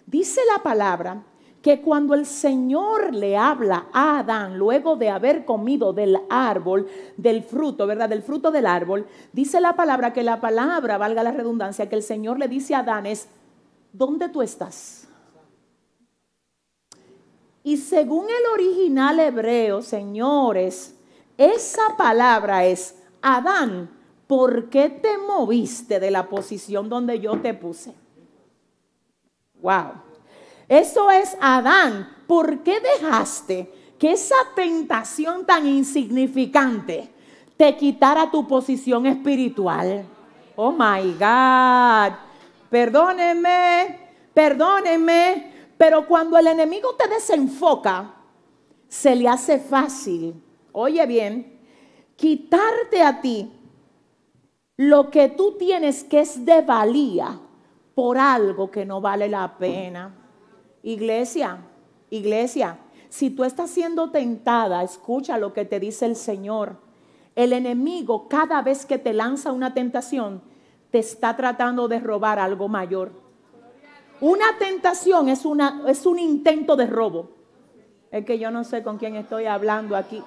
[0.09, 1.23] dice la palabra
[1.61, 7.43] que cuando el Señor le habla a Adán, luego de haber comido del árbol, del
[7.43, 8.07] fruto, ¿verdad?
[8.07, 12.03] Del fruto del árbol, dice la palabra que la palabra, valga la redundancia, que el
[12.03, 13.27] Señor le dice a Adán es,
[13.91, 15.07] ¿dónde tú estás?
[17.61, 20.95] Y según el original hebreo, señores,
[21.37, 23.89] esa palabra es, Adán,
[24.27, 27.93] ¿por qué te moviste de la posición donde yo te puse?
[29.61, 29.91] Wow.
[30.67, 37.09] Eso es Adán, ¿por qué dejaste que esa tentación tan insignificante
[37.57, 40.05] te quitara tu posición espiritual?
[40.55, 42.13] Oh my God.
[42.69, 43.99] Perdónenme,
[44.33, 48.13] perdónenme, pero cuando el enemigo te desenfoca,
[48.87, 50.35] se le hace fácil,
[50.71, 51.59] oye bien,
[52.15, 53.51] quitarte a ti
[54.77, 57.39] lo que tú tienes que es de valía
[57.99, 60.15] por algo que no vale la pena.
[60.83, 61.57] Iglesia,
[62.09, 66.77] iglesia, si tú estás siendo tentada, escucha lo que te dice el Señor.
[67.35, 70.41] El enemigo cada vez que te lanza una tentación,
[70.91, 73.11] te está tratando de robar algo mayor.
[74.21, 77.31] Una tentación es, una, es un intento de robo.
[78.11, 80.23] Es que yo no sé con quién estoy hablando aquí.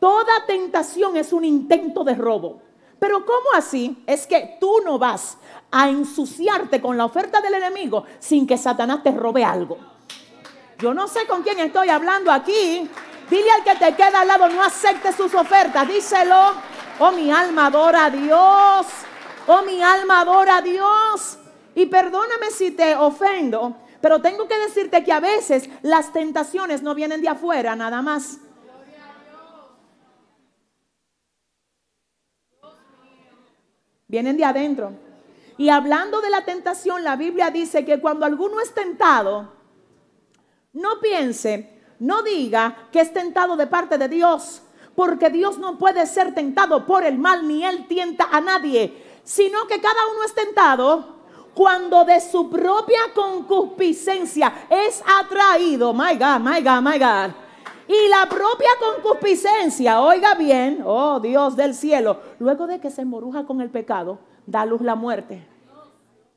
[0.00, 2.62] Toda tentación es un intento de robo.
[2.98, 4.02] Pero ¿cómo así?
[4.06, 5.38] Es que tú no vas
[5.70, 9.78] a ensuciarte con la oferta del enemigo sin que Satanás te robe algo.
[10.78, 12.88] Yo no sé con quién estoy hablando aquí.
[13.30, 15.86] Dile al que te queda al lado, no acepte sus ofertas.
[15.86, 16.54] Díselo.
[17.00, 18.86] Oh, mi alma adora a Dios.
[19.46, 21.38] Oh, mi alma adora a Dios.
[21.74, 26.94] Y perdóname si te ofendo, pero tengo que decirte que a veces las tentaciones no
[26.94, 28.38] vienen de afuera nada más.
[34.08, 34.92] Vienen de adentro.
[35.58, 39.52] Y hablando de la tentación, la Biblia dice que cuando alguno es tentado,
[40.72, 44.62] no piense, no diga que es tentado de parte de Dios,
[44.94, 49.66] porque Dios no puede ser tentado por el mal, ni Él tienta a nadie, sino
[49.66, 51.18] que cada uno es tentado
[51.54, 57.47] cuando de su propia concupiscencia es atraído, my God, my God, my God.
[57.88, 63.46] Y la propia concupiscencia, oiga bien, oh Dios del cielo, luego de que se moruja
[63.46, 65.46] con el pecado, da luz la muerte.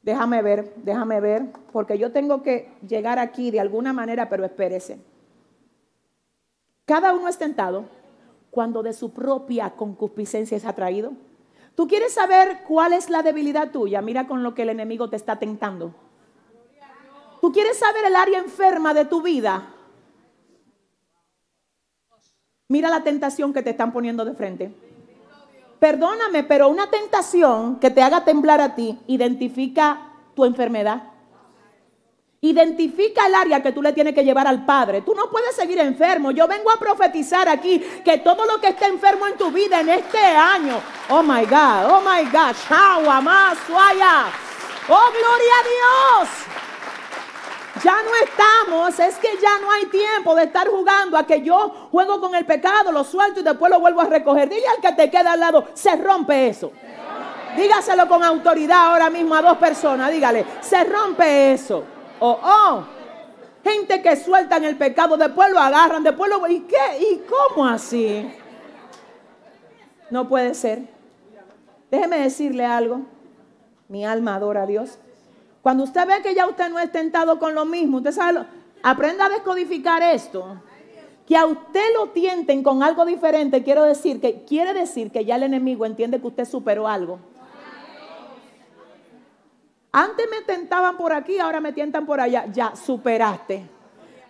[0.02, 5.00] Déjame ver, déjame ver, porque yo tengo que llegar aquí de alguna manera, pero espérese.
[6.86, 7.86] Cada uno es tentado
[8.50, 11.12] cuando de su propia concupiscencia es atraído.
[11.76, 14.02] ¿Tú quieres saber cuál es la debilidad tuya?
[14.02, 15.94] Mira con lo que el enemigo te está tentando.
[17.42, 19.74] ¿Tú quieres saber el área enferma de tu vida?
[22.72, 24.72] Mira la tentación que te están poniendo de frente.
[25.78, 31.04] Perdóname, pero una tentación que te haga temblar a ti identifica tu enfermedad.
[32.40, 35.02] Identifica el área que tú le tienes que llevar al Padre.
[35.02, 36.32] Tú no puedes seguir enfermo.
[36.32, 39.90] Yo vengo a profetizar aquí que todo lo que esté enfermo en tu vida en
[39.90, 40.80] este año,
[41.10, 42.56] oh my God, oh my God,
[44.88, 46.61] oh gloria a Dios.
[47.84, 51.88] Ya no estamos, es que ya no hay tiempo de estar jugando a que yo
[51.92, 54.50] juego con el pecado, lo suelto y después lo vuelvo a recoger.
[54.50, 56.72] Dile al que te queda al lado, se rompe eso.
[57.56, 61.84] Dígaselo con autoridad ahora mismo a dos personas, dígale, se rompe eso.
[62.20, 62.84] Oh, oh.
[63.64, 66.48] Gente que sueltan el pecado, después lo agarran, después lo...
[66.48, 67.00] ¿Y qué?
[67.00, 68.32] ¿Y cómo así?
[70.10, 70.84] No puede ser.
[71.92, 73.02] Déjeme decirle algo.
[73.88, 74.98] Mi alma adora a Dios.
[75.62, 78.46] Cuando usted ve que ya usted no es tentado con lo mismo, usted sabe,
[78.82, 80.62] aprenda a descodificar esto.
[81.28, 85.36] Que a usted lo tienten con algo diferente, quiero decir que quiere decir que ya
[85.36, 87.20] el enemigo entiende que usted superó algo.
[89.92, 92.46] Antes me tentaban por aquí, ahora me tientan por allá.
[92.52, 93.66] Ya superaste.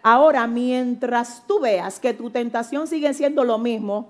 [0.04, 4.10] Ahora, mientras tú veas que tu tentación sigue siendo lo mismo,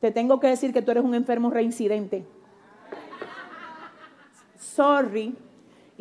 [0.00, 2.26] te tengo que decir que tú eres un enfermo reincidente.
[4.58, 5.34] sorry.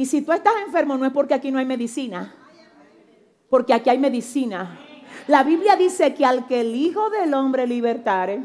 [0.02, 2.34] Y si tú estás enfermo no es porque aquí no hay medicina,
[3.52, 4.80] porque aquí hay medicina.
[5.28, 8.41] La Biblia dice que al que el Hijo del Hombre libertare,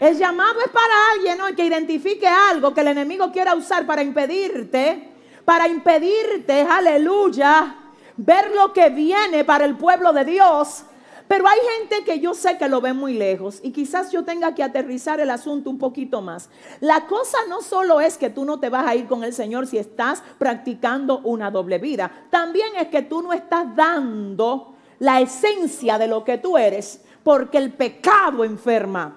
[0.00, 1.54] el llamado es para alguien ¿no?
[1.54, 5.10] que identifique algo que el enemigo quiera usar para impedirte,
[5.44, 7.76] para impedirte, aleluya,
[8.16, 10.84] ver lo que viene para el pueblo de Dios.
[11.32, 14.54] Pero hay gente que yo sé que lo ve muy lejos y quizás yo tenga
[14.54, 16.50] que aterrizar el asunto un poquito más.
[16.80, 19.66] La cosa no solo es que tú no te vas a ir con el Señor
[19.66, 25.96] si estás practicando una doble vida, también es que tú no estás dando la esencia
[25.96, 29.16] de lo que tú eres porque el pecado enferma.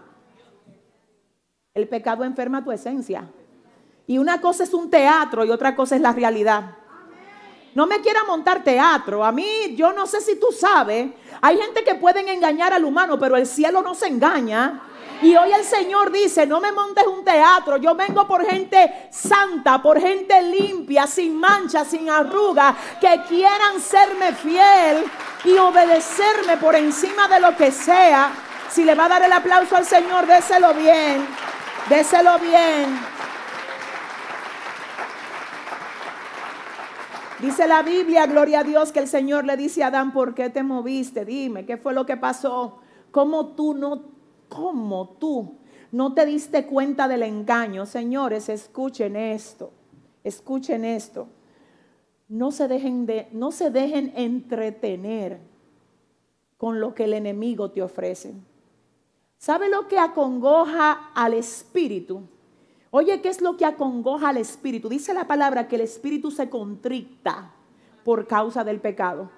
[1.74, 3.30] El pecado enferma tu esencia.
[4.08, 6.78] Y una cosa es un teatro y otra cosa es la realidad.
[7.76, 9.24] No me quiera montar teatro.
[9.24, 11.10] A mí, yo no sé si tú sabes,
[11.42, 14.82] hay gente que pueden engañar al humano, pero el cielo no se engaña.
[15.22, 19.82] Y hoy el Señor dice, no me montes un teatro, yo vengo por gente santa,
[19.82, 25.04] por gente limpia, sin mancha, sin arruga, que quieran serme fiel
[25.44, 28.32] y obedecerme por encima de lo que sea.
[28.70, 31.28] Si le va a dar el aplauso al Señor, déselo bien,
[31.90, 33.00] déselo bien.
[37.46, 40.50] Dice la Biblia, gloria a Dios, que el Señor le dice a Adán, ¿por qué
[40.50, 41.26] te moviste?
[41.26, 42.80] Dime, ¿qué fue lo que pasó?
[43.12, 44.02] ¿Cómo tú no,
[44.50, 45.54] cómo tú
[45.92, 47.86] no te diste cuenta del engaño?
[47.86, 49.72] Señores, escuchen esto,
[50.24, 51.28] escuchen esto.
[52.30, 55.40] No se dejen, de, no se dejen entretener
[56.58, 58.34] con lo que el enemigo te ofrece.
[59.38, 62.24] ¿Sabe lo que acongoja al espíritu?
[62.98, 64.88] Oye, ¿qué es lo que acongoja al espíritu?
[64.88, 67.52] Dice la palabra que el espíritu se contricta
[68.06, 69.30] por causa del pecado.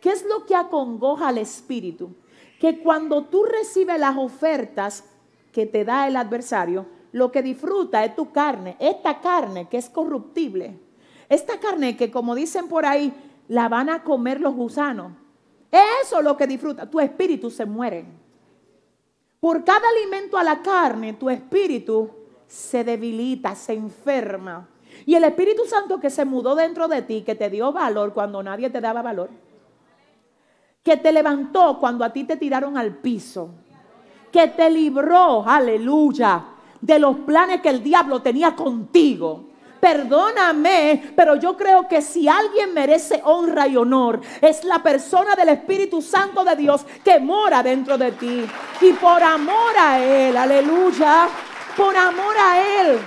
[0.00, 2.16] ¿Qué es lo que acongoja al espíritu?
[2.58, 5.04] Que cuando tú recibes las ofertas
[5.52, 9.88] que te da el adversario, lo que disfruta es tu carne, esta carne que es
[9.88, 10.76] corruptible,
[11.28, 13.14] esta carne que como dicen por ahí,
[13.46, 15.12] la van a comer los gusanos.
[16.02, 18.04] Eso es lo que disfruta, tu espíritu se muere.
[19.38, 22.15] Por cada alimento a la carne, tu espíritu
[22.46, 24.68] se debilita, se enferma.
[25.04, 28.42] Y el Espíritu Santo que se mudó dentro de ti, que te dio valor cuando
[28.42, 29.30] nadie te daba valor,
[30.82, 33.50] que te levantó cuando a ti te tiraron al piso,
[34.30, 36.44] que te libró, aleluya,
[36.80, 39.44] de los planes que el diablo tenía contigo.
[39.80, 45.50] Perdóname, pero yo creo que si alguien merece honra y honor, es la persona del
[45.50, 48.44] Espíritu Santo de Dios que mora dentro de ti.
[48.80, 51.28] Y por amor a Él, aleluya,
[51.76, 52.98] por amor a Él.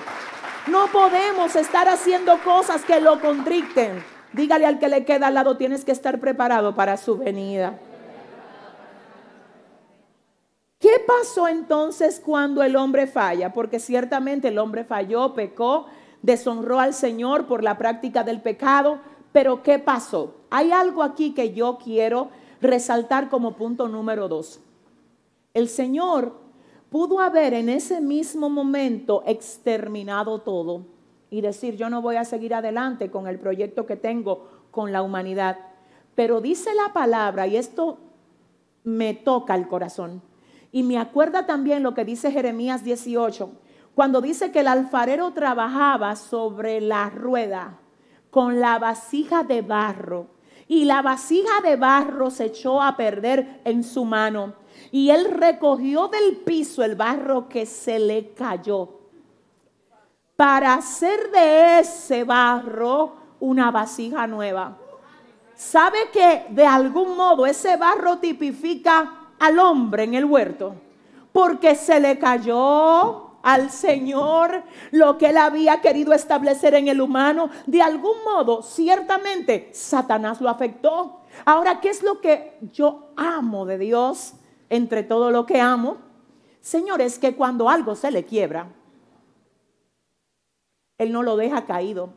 [0.67, 4.03] No podemos estar haciendo cosas que lo contricten.
[4.33, 7.79] Dígale al que le queda al lado, tienes que estar preparado para su venida.
[10.79, 13.51] ¿Qué pasó entonces cuando el hombre falla?
[13.51, 15.87] Porque ciertamente el hombre falló, pecó,
[16.21, 18.99] deshonró al Señor por la práctica del pecado.
[19.31, 20.35] Pero ¿qué pasó?
[20.49, 22.29] Hay algo aquí que yo quiero
[22.61, 24.61] resaltar como punto número dos.
[25.53, 26.48] El Señor
[26.89, 30.85] pudo haber en ese mismo momento exterminado todo
[31.29, 35.01] y decir, yo no voy a seguir adelante con el proyecto que tengo con la
[35.01, 35.57] humanidad.
[36.15, 37.99] Pero dice la palabra, y esto
[38.83, 40.21] me toca el corazón,
[40.71, 43.51] y me acuerda también lo que dice Jeremías 18,
[43.93, 47.79] cuando dice que el alfarero trabajaba sobre la rueda
[48.31, 50.27] con la vasija de barro,
[50.67, 54.53] y la vasija de barro se echó a perder en su mano
[54.91, 58.99] y él recogió del piso el barro que se le cayó
[60.35, 64.77] para hacer de ese barro una vasija nueva.
[65.53, 70.75] ¿Sabe que de algún modo ese barro tipifica al hombre en el huerto?
[71.33, 77.49] Porque se le cayó al Señor lo que él había querido establecer en el humano.
[77.65, 81.19] De algún modo, ciertamente, Satanás lo afectó.
[81.43, 84.35] Ahora, ¿qué es lo que yo amo de Dios?
[84.69, 85.97] Entre todo lo que amo,
[86.61, 88.71] señores, que cuando algo se le quiebra,
[90.97, 92.09] Él no lo deja caído.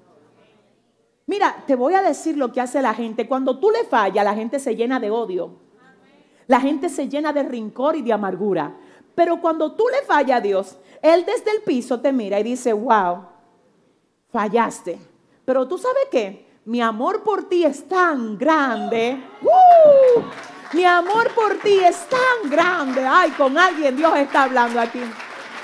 [1.27, 3.29] Mira, te voy a decir lo que hace la gente.
[3.29, 5.51] Cuando tú le fallas, la gente se llena de odio.
[6.47, 8.77] La gente se llena de rincor y de amargura.
[9.15, 12.73] Pero cuando tú le fallas a Dios, Él desde el piso te mira y dice,
[12.73, 13.27] wow,
[14.31, 14.99] fallaste.
[15.45, 16.47] Pero tú sabes qué?
[16.65, 19.23] Mi amor por ti es tan grande.
[20.73, 23.05] Mi amor por ti es tan grande.
[23.07, 25.01] Ay, con alguien Dios está hablando aquí.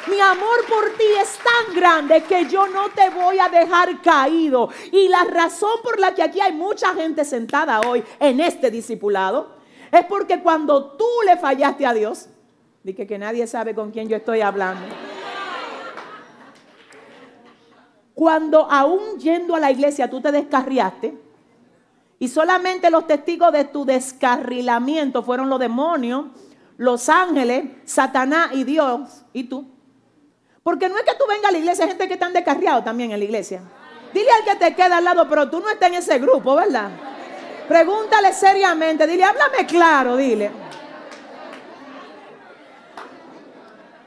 [0.06, 4.68] Mi amor por ti es tan grande que yo no te voy a dejar caído.
[4.92, 9.56] Y la razón por la que aquí hay mucha gente sentada hoy en este discipulado
[9.90, 12.28] es porque cuando tú le fallaste a Dios,
[12.82, 14.86] dije que nadie sabe con quién yo estoy hablando.
[18.14, 21.27] Cuando aún yendo a la iglesia tú te descarriaste
[22.18, 26.26] y solamente los testigos de tu descarrilamiento fueron los demonios,
[26.76, 29.66] los ángeles, Satanás y Dios y tú.
[30.62, 33.12] Porque no es que tú vengas a la iglesia, hay gente que están descarriados también
[33.12, 33.62] en la iglesia.
[34.12, 36.90] Dile al que te queda al lado, pero tú no estás en ese grupo, ¿verdad?
[37.68, 40.50] Pregúntale seriamente, dile, háblame claro, dile.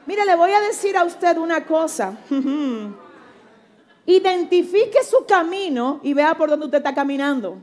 [0.04, 2.16] Mire, le voy a decir a usted una cosa.
[4.06, 7.56] Identifique su camino y vea por dónde usted está caminando.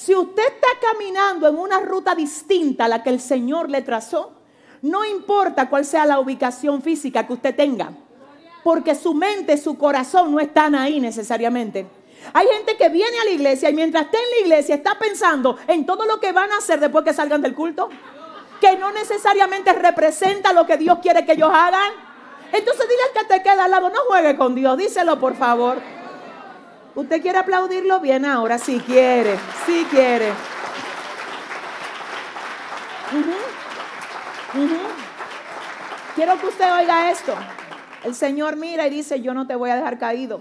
[0.00, 4.32] Si usted está caminando en una ruta distinta a la que el Señor le trazó,
[4.80, 7.92] no importa cuál sea la ubicación física que usted tenga,
[8.64, 11.86] porque su mente, su corazón no están ahí necesariamente.
[12.32, 15.58] Hay gente que viene a la iglesia y mientras está en la iglesia está pensando
[15.66, 17.90] en todo lo que van a hacer después que salgan del culto,
[18.58, 21.92] que no necesariamente representa lo que Dios quiere que ellos hagan.
[22.54, 25.99] Entonces dile al que te queda al lado, no juegue con Dios, díselo por favor.
[26.94, 28.58] ¿Usted quiere aplaudirlo bien ahora?
[28.58, 30.32] Si quiere, si quiere.
[36.14, 37.34] Quiero que usted oiga esto.
[38.02, 40.40] El Señor mira y dice, yo no te voy a dejar caído.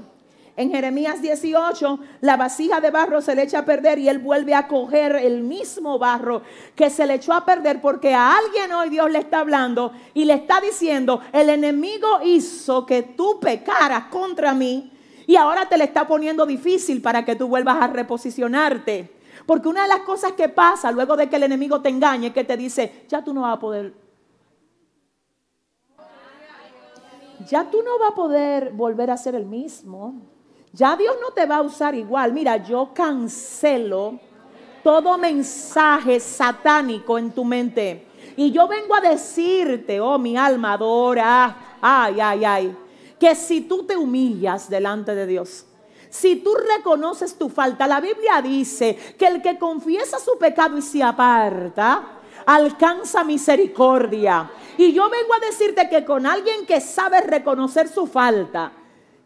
[0.58, 4.56] En Jeremías 18, la vasija de barro se le echa a perder y él vuelve
[4.56, 6.41] a coger el mismo barro
[6.76, 10.26] que se le echó a perder porque a alguien hoy Dios le está hablando y
[10.26, 14.91] le está diciendo, el enemigo hizo que tú pecaras contra mí
[15.30, 19.16] y ahora te le está poniendo difícil para que tú vuelvas a reposicionarte.
[19.46, 22.34] Porque una de las cosas que pasa luego de que el enemigo te engañe es
[22.34, 23.94] que te dice, ya tú no vas a poder.
[27.48, 30.16] Ya tú no vas a poder volver a ser el mismo.
[30.74, 32.34] Ya Dios no te va a usar igual.
[32.34, 34.20] Mira, yo cancelo
[34.84, 38.08] todo mensaje satánico en tu mente.
[38.36, 42.78] Y yo vengo a decirte, oh mi alma adora, ay, ay, ay
[43.20, 45.65] que si tú te humillas delante de Dios,
[46.09, 50.82] si tú reconoces tu falta, la Biblia dice que el que confiesa su pecado y
[50.82, 54.49] se aparta, alcanza misericordia.
[54.78, 58.72] Y yo vengo a decirte que con alguien que sabe reconocer su falta,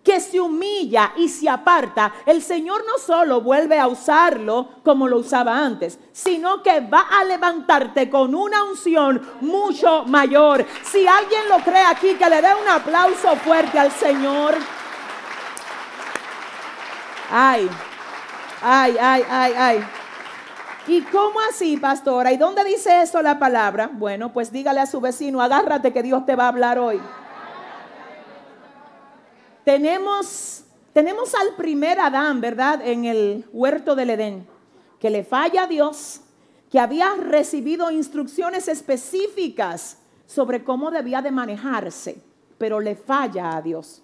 [0.04, 5.18] que se humilla y se aparta, el Señor no solo vuelve a usarlo como lo
[5.18, 10.66] usaba antes, sino que va a levantarte con una unción mucho mayor.
[10.84, 14.56] Si alguien lo cree aquí, que le dé un aplauso fuerte al Señor.
[17.32, 17.70] Ay,
[18.62, 19.86] ay, ay, ay, ay.
[20.86, 22.34] ¿Y cómo así, pastora?
[22.34, 23.90] ¿Y dónde dice eso la palabra?
[23.92, 27.00] Bueno, pues dígale a su vecino, agárrate que Dios te va a hablar hoy.
[29.64, 32.86] Tenemos, tenemos al primer Adán, ¿verdad?
[32.86, 34.48] En el huerto del Edén,
[35.00, 36.22] que le falla a Dios,
[36.70, 42.22] que había recibido instrucciones específicas sobre cómo debía de manejarse,
[42.58, 44.02] pero le falla a Dios.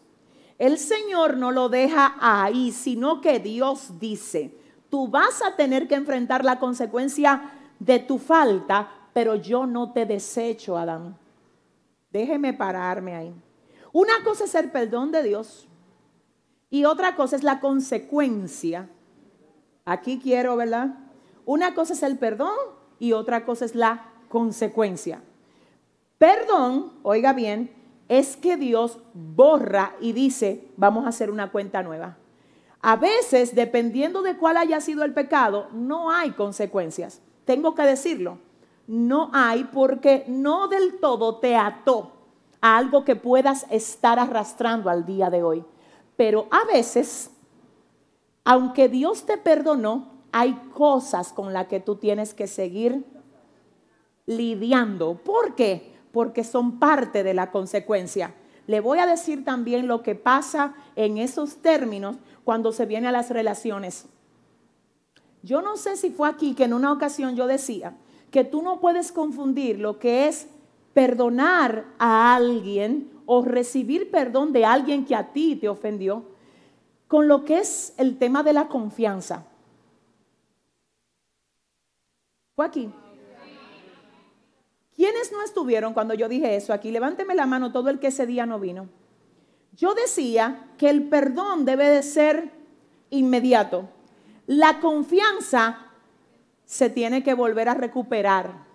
[0.58, 4.54] El Señor no lo deja ahí, sino que Dios dice,
[4.90, 10.06] tú vas a tener que enfrentar la consecuencia de tu falta, pero yo no te
[10.06, 11.18] desecho, Adán.
[12.12, 13.34] Déjeme pararme ahí.
[13.92, 15.68] Una cosa es el perdón de Dios
[16.70, 18.90] y otra cosa es la consecuencia.
[19.86, 20.96] Aquí quiero, ¿verdad?
[21.46, 22.56] Una cosa es el perdón
[23.00, 25.24] y otra cosa es la consecuencia.
[26.20, 27.72] Perdón, oiga bien,
[28.08, 32.18] es que Dios borra y dice, vamos a hacer una cuenta nueva.
[32.82, 37.22] A veces, dependiendo de cuál haya sido el pecado, no hay consecuencias.
[37.46, 38.38] Tengo que decirlo.
[38.88, 42.19] No hay porque no del todo te ató
[42.62, 45.64] a algo que puedas estar arrastrando al día de hoy.
[46.16, 47.32] Pero a veces,
[48.44, 53.06] aunque Dios te perdonó, hay cosas con las que tú tienes que seguir
[54.26, 55.16] lidiando.
[55.16, 55.96] ¿Por qué?
[56.12, 58.36] Porque son parte de la consecuencia.
[58.68, 63.12] Le voy a decir también lo que pasa en esos términos cuando se viene a
[63.12, 64.06] las relaciones.
[65.42, 67.98] Yo no sé si fue aquí que en una ocasión yo decía
[68.30, 70.48] que tú no puedes confundir lo que es
[70.94, 76.24] perdonar a alguien o recibir perdón de alguien que a ti te ofendió
[77.08, 79.46] con lo que es el tema de la confianza.
[82.56, 82.92] Fue aquí.
[84.96, 86.92] ¿Quiénes no estuvieron cuando yo dije eso aquí?
[86.92, 88.90] Levánteme la mano todo el que ese día no vino.
[89.72, 92.52] Yo decía que el perdón debe de ser
[93.10, 93.90] inmediato.
[94.46, 95.88] La confianza
[96.66, 98.69] se tiene que volver a recuperar.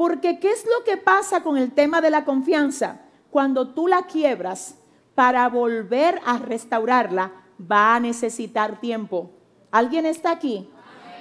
[0.00, 3.02] Porque ¿qué es lo que pasa con el tema de la confianza?
[3.30, 4.76] Cuando tú la quiebras,
[5.14, 7.32] para volver a restaurarla,
[7.70, 9.30] va a necesitar tiempo.
[9.70, 10.70] ¿Alguien está aquí?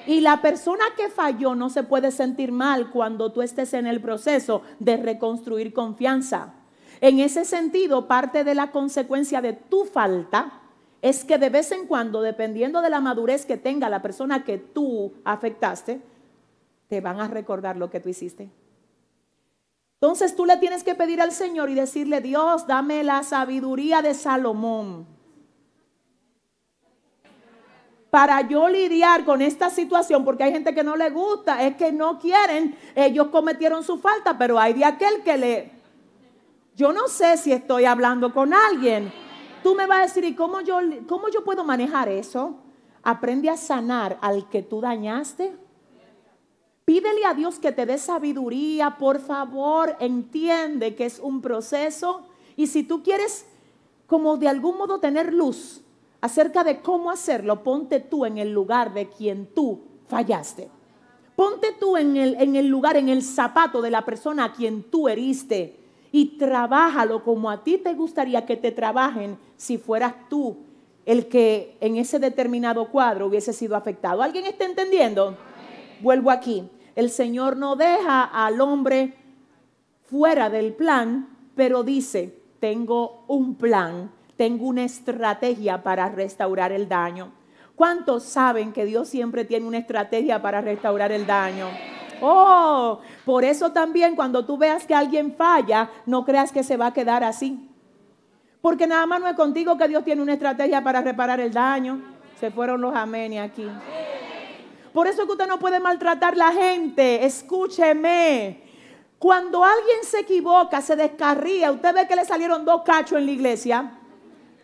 [0.07, 3.99] Y la persona que falló no se puede sentir mal cuando tú estés en el
[3.99, 6.53] proceso de reconstruir confianza.
[7.01, 10.61] En ese sentido, parte de la consecuencia de tu falta
[11.01, 14.57] es que de vez en cuando, dependiendo de la madurez que tenga la persona que
[14.57, 15.99] tú afectaste,
[16.87, 18.49] te van a recordar lo que tú hiciste.
[20.01, 24.13] Entonces tú le tienes que pedir al Señor y decirle, Dios, dame la sabiduría de
[24.13, 25.19] Salomón
[28.09, 31.91] para yo lidiar con esta situación, porque hay gente que no le gusta, es que
[31.91, 35.71] no quieren, ellos cometieron su falta, pero hay de aquel que le...
[36.75, 39.11] Yo no sé si estoy hablando con alguien.
[39.61, 42.55] Tú me vas a decir, ¿y cómo yo, cómo yo puedo manejar eso?
[43.03, 45.55] Aprende a sanar al que tú dañaste.
[46.89, 52.23] Pídele a Dios que te dé sabiduría, por favor, entiende que es un proceso.
[52.55, 53.45] Y si tú quieres
[54.07, 55.81] como de algún modo tener luz,
[56.19, 60.67] acerca de cómo hacerlo, ponte tú en el lugar de quien tú fallaste.
[61.35, 64.81] Ponte tú en el, en el lugar, en el zapato de la persona a quien
[64.81, 65.79] tú heriste
[66.11, 70.57] y trabájalo como a ti te gustaría que te trabajen si fueras tú
[71.05, 74.23] el que en ese determinado cuadro hubiese sido afectado.
[74.23, 75.37] ¿Alguien está entendiendo?
[76.01, 76.67] Vuelvo aquí.
[76.95, 79.15] El Señor no deja al hombre
[80.05, 87.29] fuera del plan, pero dice, tengo un plan tengo una estrategia para restaurar el daño.
[87.75, 91.67] ¿Cuántos saben que Dios siempre tiene una estrategia para restaurar el daño?
[92.21, 96.87] Oh, por eso también cuando tú veas que alguien falla, no creas que se va
[96.87, 97.69] a quedar así.
[98.61, 102.01] Porque nada más no es contigo que Dios tiene una estrategia para reparar el daño.
[102.39, 103.67] Se fueron los amenes aquí.
[104.93, 107.25] Por eso que usted no puede maltratar a la gente.
[107.25, 108.63] Escúcheme.
[109.17, 113.31] Cuando alguien se equivoca, se descarría, usted ve que le salieron dos cachos en la
[113.31, 113.99] iglesia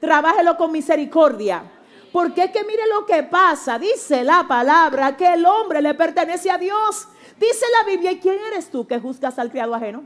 [0.06, 1.64] trabájelo con misericordia.
[2.12, 3.78] Porque es que mire lo que pasa.
[3.78, 7.08] Dice la palabra que el hombre le pertenece a Dios.
[7.38, 10.04] Dice la Biblia, ¿y quién eres tú que juzgas al criado ajeno?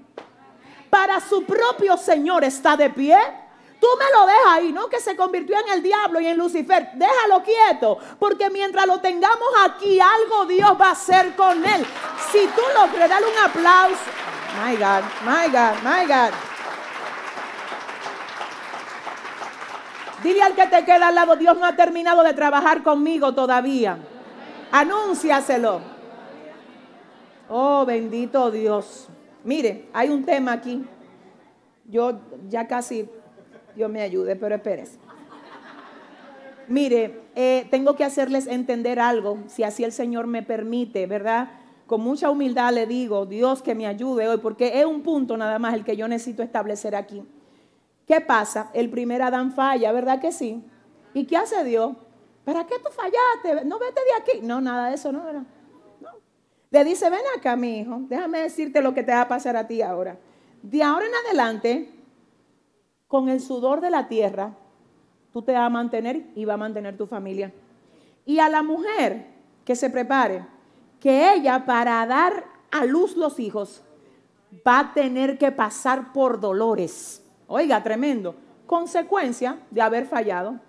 [0.90, 3.18] Para su propio Señor está de pie.
[3.80, 4.90] Tú me lo dejas ahí, ¿no?
[4.90, 6.90] Que se convirtió en el diablo y en Lucifer.
[6.96, 11.86] Déjalo quieto, porque mientras lo tengamos aquí, algo Dios va a hacer con él.
[12.32, 14.02] Si tú lo crees, dale un aplauso.
[14.66, 16.34] My God, my God, my God.
[20.24, 23.98] Dile al que te queda al lado, Dios no ha terminado de trabajar conmigo todavía.
[24.72, 25.82] Anúnciaselo.
[27.48, 29.08] Oh, bendito Dios.
[29.44, 30.86] Mire, hay un tema aquí.
[31.86, 32.20] Yo
[32.50, 33.10] ya casi,
[33.76, 34.98] Dios me ayude, pero espérese.
[36.68, 41.50] Mire, eh, tengo que hacerles entender algo, si así el Señor me permite, ¿verdad?
[41.88, 45.58] Con mucha humildad le digo, Dios que me ayude hoy, porque es un punto nada
[45.58, 47.24] más el que yo necesito establecer aquí.
[48.06, 48.70] ¿Qué pasa?
[48.74, 50.64] El primer Adán falla, ¿verdad que sí?
[51.16, 51.94] ¿Y qué hace Dios?
[52.46, 53.66] ¿Para qué tú fallaste?
[53.66, 54.46] No vete de aquí.
[54.46, 55.44] No, nada de eso, no, ¿verdad?
[56.02, 56.10] No.
[56.70, 59.68] Le dice, ven acá, mi hijo, déjame decirte lo que te va a pasar a
[59.68, 60.18] ti ahora.
[60.62, 61.90] De ahora en adelante,
[63.10, 64.54] con el sudor de la tierra,
[65.34, 67.52] tú te vas a mantener y va a mantener tu familia.
[68.24, 69.26] Y a la mujer
[69.66, 70.46] que se prepare,
[71.02, 73.82] que ella para dar a luz los hijos
[74.66, 77.24] va a tener que pasar por dolores.
[77.48, 78.36] Oiga, tremendo.
[78.68, 80.60] Consecuencia de haber fallado.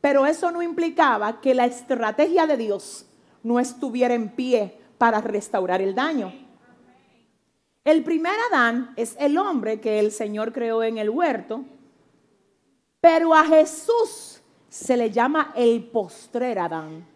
[0.00, 3.06] Pero eso no implicaba que la estrategia de Dios
[3.42, 6.32] no estuviera en pie para restaurar el daño.
[7.84, 11.66] El primer Adán es el hombre que el Señor creó en el huerto,
[13.04, 17.06] pero a Jesús se le llama el postrer Adán.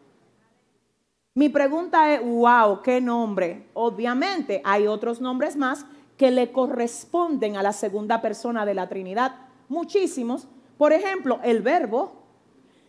[1.32, 3.70] Mi pregunta es, wow, ¿qué nombre?
[3.72, 5.86] Obviamente hay otros nombres más
[6.18, 9.34] que le corresponden a la segunda persona de la Trinidad.
[9.70, 10.46] Muchísimos.
[10.76, 12.12] Por ejemplo, el verbo,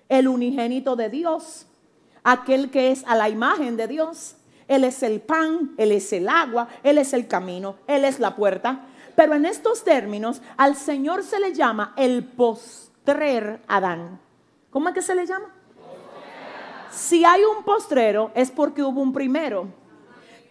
[0.10, 1.68] el unigénito de Dios,
[2.22, 4.36] aquel que es a la imagen de Dios.
[4.68, 8.36] Él es el pan, Él es el agua, Él es el camino, Él es la
[8.36, 8.88] puerta.
[9.16, 12.26] Pero en estos términos, al Señor se le llama el
[13.68, 14.20] Adán.
[14.70, 15.53] ¿Cómo es que se le llama?
[16.91, 19.68] Si hay un postrero es porque hubo un primero.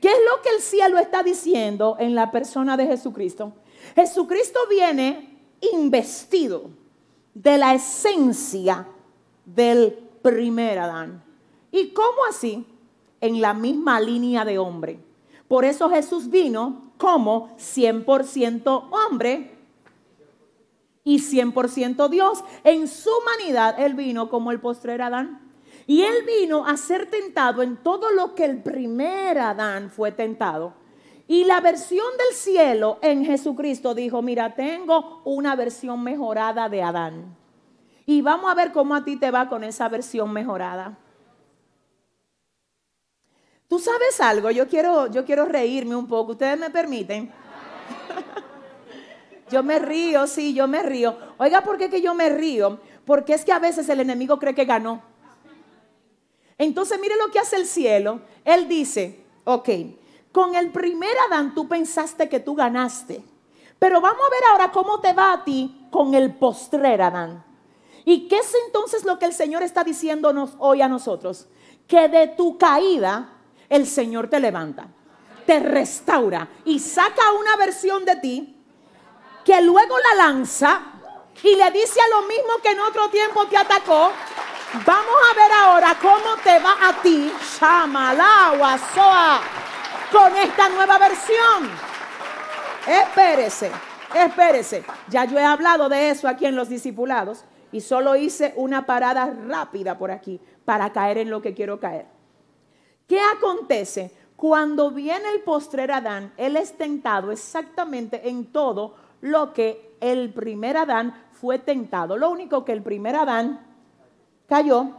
[0.00, 3.52] ¿Qué es lo que el cielo está diciendo en la persona de Jesucristo?
[3.94, 5.40] Jesucristo viene
[5.72, 6.70] investido
[7.34, 8.86] de la esencia
[9.44, 9.92] del
[10.22, 11.22] primer Adán.
[11.72, 12.64] ¿Y cómo así?
[13.20, 15.00] En la misma línea de hombre.
[15.48, 19.57] Por eso Jesús vino como 100% hombre
[21.04, 22.44] y 100% Dios.
[22.64, 25.48] En su humanidad, Él vino como el postrer Adán.
[25.88, 30.74] Y él vino a ser tentado en todo lo que el primer Adán fue tentado.
[31.26, 37.36] Y la versión del cielo en Jesucristo dijo, mira, tengo una versión mejorada de Adán.
[38.04, 40.98] Y vamos a ver cómo a ti te va con esa versión mejorada.
[43.66, 47.30] Tú sabes algo, yo quiero, yo quiero reírme un poco, ustedes me permiten.
[49.50, 51.16] yo me río, sí, yo me río.
[51.38, 52.80] Oiga, ¿por qué que yo me río?
[53.04, 55.02] Porque es que a veces el enemigo cree que ganó.
[56.58, 58.20] Entonces mire lo que hace el cielo.
[58.44, 59.68] Él dice, ok,
[60.32, 63.22] con el primer Adán tú pensaste que tú ganaste.
[63.78, 67.44] Pero vamos a ver ahora cómo te va a ti con el postrer Adán.
[68.04, 71.46] ¿Y qué es entonces lo que el Señor está diciéndonos hoy a nosotros?
[71.86, 73.34] Que de tu caída
[73.68, 74.88] el Señor te levanta,
[75.46, 78.57] te restaura y saca una versión de ti
[79.44, 80.80] que luego la lanza
[81.42, 84.10] y le dice a lo mismo que en otro tiempo te atacó.
[84.84, 89.40] Vamos a ver ahora cómo te va a ti, Shamalagua Soa,
[90.12, 91.70] con esta nueva versión.
[92.86, 93.70] Espérese,
[94.14, 94.84] espérese.
[95.08, 99.32] Ya yo he hablado de eso aquí en los discipulados y solo hice una parada
[99.46, 102.06] rápida por aquí para caer en lo que quiero caer.
[103.06, 104.14] ¿Qué acontece?
[104.36, 110.76] Cuando viene el postrer Adán, él es tentado exactamente en todo lo que el primer
[110.76, 112.16] Adán fue tentado.
[112.16, 113.60] Lo único que el primer Adán
[114.46, 114.90] cayó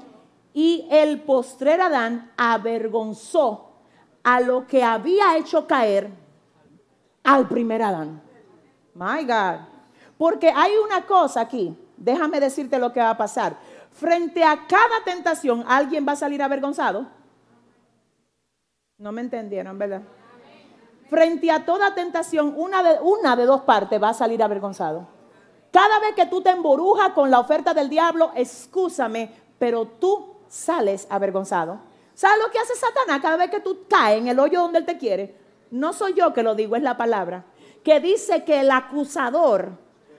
[0.53, 3.71] y el postrer Adán avergonzó
[4.23, 6.09] a lo que había hecho caer
[7.23, 8.21] al primer Adán.
[8.93, 9.67] My God.
[10.17, 13.57] Porque hay una cosa aquí, déjame decirte lo que va a pasar.
[13.91, 17.07] Frente a cada tentación, alguien va a salir avergonzado.
[18.97, 20.01] No me entendieron, ¿verdad?
[21.09, 25.07] Frente a toda tentación, una de, una de dos partes va a salir avergonzado.
[25.71, 31.07] Cada vez que tú te emborujas con la oferta del diablo, excúsame, pero tú sales
[31.09, 31.79] avergonzado.
[32.13, 34.85] ¿Sabes lo que hace Satanás cada vez que tú caes en el hoyo donde él
[34.85, 35.35] te quiere?
[35.71, 37.45] No soy yo que lo digo, es la palabra.
[37.83, 39.71] Que dice que el acusador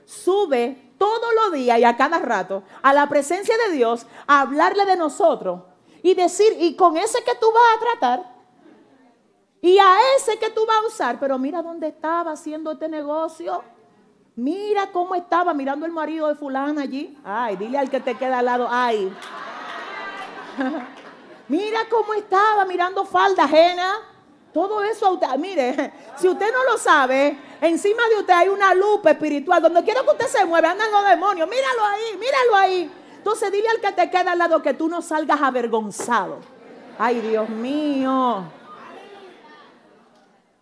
[0.04, 4.86] sube todos los días y a cada rato a la presencia de Dios a hablarle
[4.86, 5.62] de nosotros
[6.02, 8.29] y decir, y con ese que tú vas a tratar,
[9.62, 13.62] y a ese que tú vas a usar, pero mira dónde estaba haciendo este negocio.
[14.36, 17.18] Mira cómo estaba mirando el marido de fulana allí.
[17.22, 19.12] Ay, dile al que te queda al lado, ay.
[21.48, 23.98] mira cómo estaba mirando falda ajena.
[24.52, 29.60] Todo eso, mire, si usted no lo sabe, encima de usted hay una lupa espiritual.
[29.60, 31.46] Donde quiero que usted se mueva, andan los demonios.
[31.48, 32.90] Míralo ahí, míralo ahí.
[33.18, 36.38] Entonces dile al que te queda al lado que tú no salgas avergonzado.
[36.98, 38.59] Ay, Dios mío.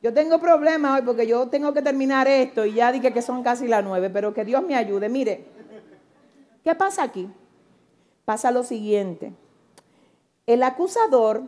[0.01, 3.43] Yo tengo problemas hoy porque yo tengo que terminar esto y ya dije que son
[3.43, 5.09] casi las nueve, pero que Dios me ayude.
[5.09, 5.47] Mire,
[6.63, 7.29] ¿qué pasa aquí?
[8.25, 9.33] Pasa lo siguiente.
[10.47, 11.43] El acusador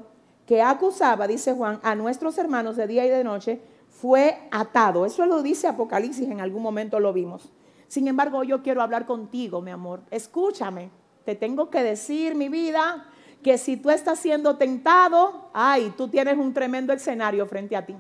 [0.46, 5.07] que acusaba, dice Juan, a nuestros hermanos de día y de noche, fue atado.
[5.07, 7.53] Eso lo dice Apocalipsis, en algún momento lo vimos.
[7.86, 10.03] Sin embargo, yo quiero hablar contigo, mi amor.
[10.11, 10.90] Escúchame,
[11.24, 13.07] te tengo que decir, mi vida,
[13.44, 17.94] que si tú estás siendo tentado, ay, tú tienes un tremendo escenario frente a ti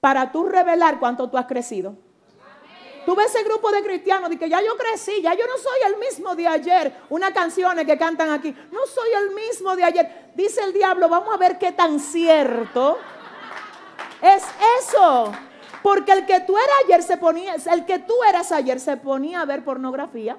[0.00, 1.96] para tú revelar cuánto tú has crecido.
[3.08, 5.78] Tú ves ese grupo de cristianos de que ya yo crecí, ya yo no soy
[5.86, 6.94] el mismo de ayer.
[7.08, 10.32] Unas canciones que cantan aquí, no soy el mismo de ayer.
[10.34, 12.98] Dice el diablo, vamos a ver qué tan cierto
[14.20, 14.42] es
[14.80, 15.32] eso.
[15.82, 19.40] Porque el que tú eras ayer se ponía, el que tú eras ayer se ponía
[19.40, 20.36] a ver pornografía.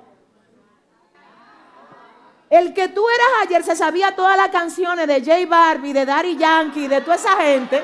[2.50, 6.38] El que tú eras ayer se sabía todas las canciones de J Barbie, de Daddy
[6.38, 7.84] Yankee, de toda esa gente.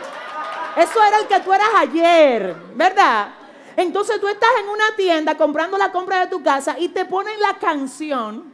[0.75, 3.29] Eso era el que tú eras ayer, ¿verdad?
[3.77, 7.39] Entonces tú estás en una tienda comprando la compra de tu casa y te ponen
[7.39, 8.53] la canción.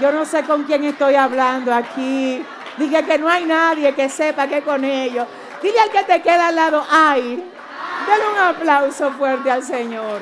[0.00, 2.44] Yo no sé con quién estoy hablando aquí.
[2.76, 5.26] Dije que no hay nadie que sepa que con ellos.
[5.62, 7.50] Dile al que te queda al lado, ay.
[8.06, 10.20] Dale un aplauso fuerte al Señor.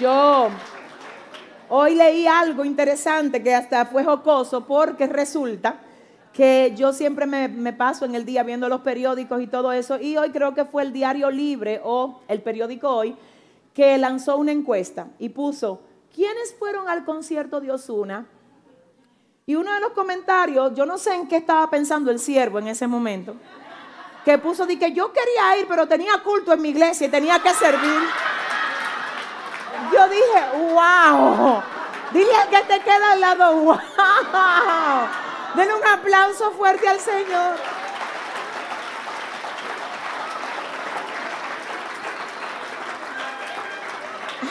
[0.00, 0.50] Yo
[1.68, 5.80] Hoy leí algo interesante que hasta fue jocoso porque resulta
[6.32, 10.16] que yo siempre me, paso en el día viendo los periódicos y todo eso y
[10.16, 13.16] hoy creo que fue el Diario Libre o el periódico Hoy
[13.72, 15.80] que lanzó una encuesta y puso,
[16.14, 18.26] ¿quiénes fueron al concierto de Osuna?
[19.46, 22.68] Y uno de los comentarios, yo no sé en qué estaba pensando el siervo en
[22.68, 23.34] ese momento,
[24.24, 27.38] que puso de que yo quería ir, pero tenía culto en mi iglesia y tenía
[27.40, 28.00] que servir.
[30.08, 31.62] Dije, wow.
[32.12, 33.76] Dile al que te queda al lado, wow.
[35.54, 37.54] Denle un aplauso fuerte al Señor.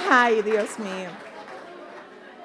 [0.10, 1.10] Ay, Dios mío.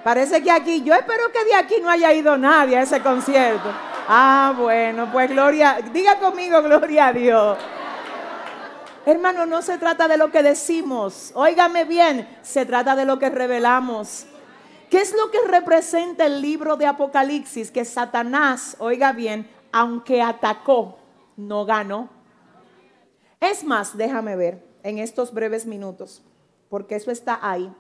[0.03, 3.69] Parece que aquí, yo espero que de aquí no haya ido nadie a ese concierto.
[4.09, 7.59] Ah, bueno, pues gloria, diga conmigo, gloria a Dios.
[9.09, 11.33] Hermano, no se trata de lo que decimos.
[11.35, 14.27] Óigame bien, se trata de lo que revelamos.
[14.91, 17.71] ¿Qué es lo que representa el libro de Apocalipsis?
[17.71, 20.99] Que Satanás, oiga bien, aunque atacó,
[21.39, 22.11] no ganó.
[23.41, 24.63] Es más, déjame ver.
[24.83, 26.23] en estos breves minutos,
[26.69, 27.73] porque eso está ahí.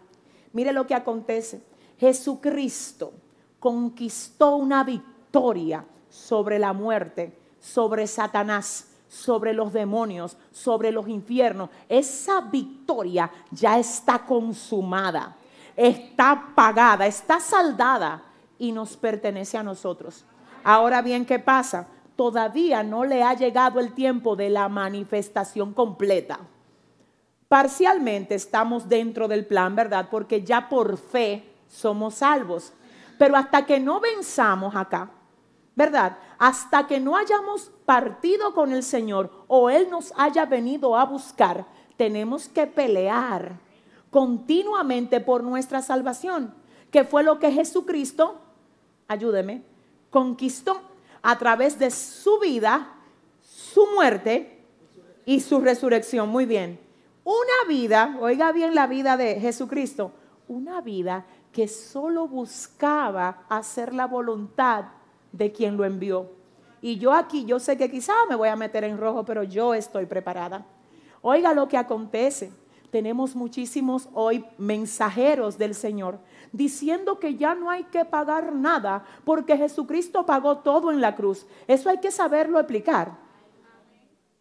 [0.54, 1.60] Mire lo que acontece.
[1.98, 3.12] Jesucristo
[3.60, 11.70] conquistó una victoria sobre la muerte, sobre Satanás, sobre los demonios, sobre los infiernos.
[11.88, 15.36] Esa victoria ya está consumada,
[15.74, 18.22] está pagada, está saldada
[18.58, 20.24] y nos pertenece a nosotros.
[20.62, 21.88] Ahora bien, ¿qué pasa?
[22.16, 26.40] Todavía no le ha llegado el tiempo de la manifestación completa.
[27.48, 30.08] Parcialmente estamos dentro del plan, ¿verdad?
[30.10, 32.72] Porque ya por fe somos salvos.
[33.18, 35.10] Pero hasta que no venzamos acá,
[35.78, 36.18] ¿verdad?
[36.38, 41.66] Hasta que no hayamos partido con el Señor o Él nos haya venido a buscar,
[41.96, 43.60] tenemos que pelear
[44.10, 46.52] continuamente por nuestra salvación,
[46.90, 48.40] que fue lo que Jesucristo,
[49.06, 49.62] ayúdeme,
[50.10, 50.80] conquistó
[51.22, 52.94] a través de su vida,
[53.40, 54.64] su muerte
[55.26, 56.28] y su resurrección.
[56.28, 56.80] Muy bien.
[57.22, 60.10] Una vida, oiga bien la vida de Jesucristo,
[60.48, 64.97] una vida que solo buscaba hacer la voluntad
[65.32, 66.30] de quien lo envió.
[66.80, 69.74] Y yo aquí, yo sé que quizá me voy a meter en rojo, pero yo
[69.74, 70.64] estoy preparada.
[71.22, 72.52] Oiga lo que acontece.
[72.90, 76.18] Tenemos muchísimos hoy mensajeros del Señor
[76.52, 81.46] diciendo que ya no hay que pagar nada porque Jesucristo pagó todo en la cruz.
[81.66, 83.12] Eso hay que saberlo explicar.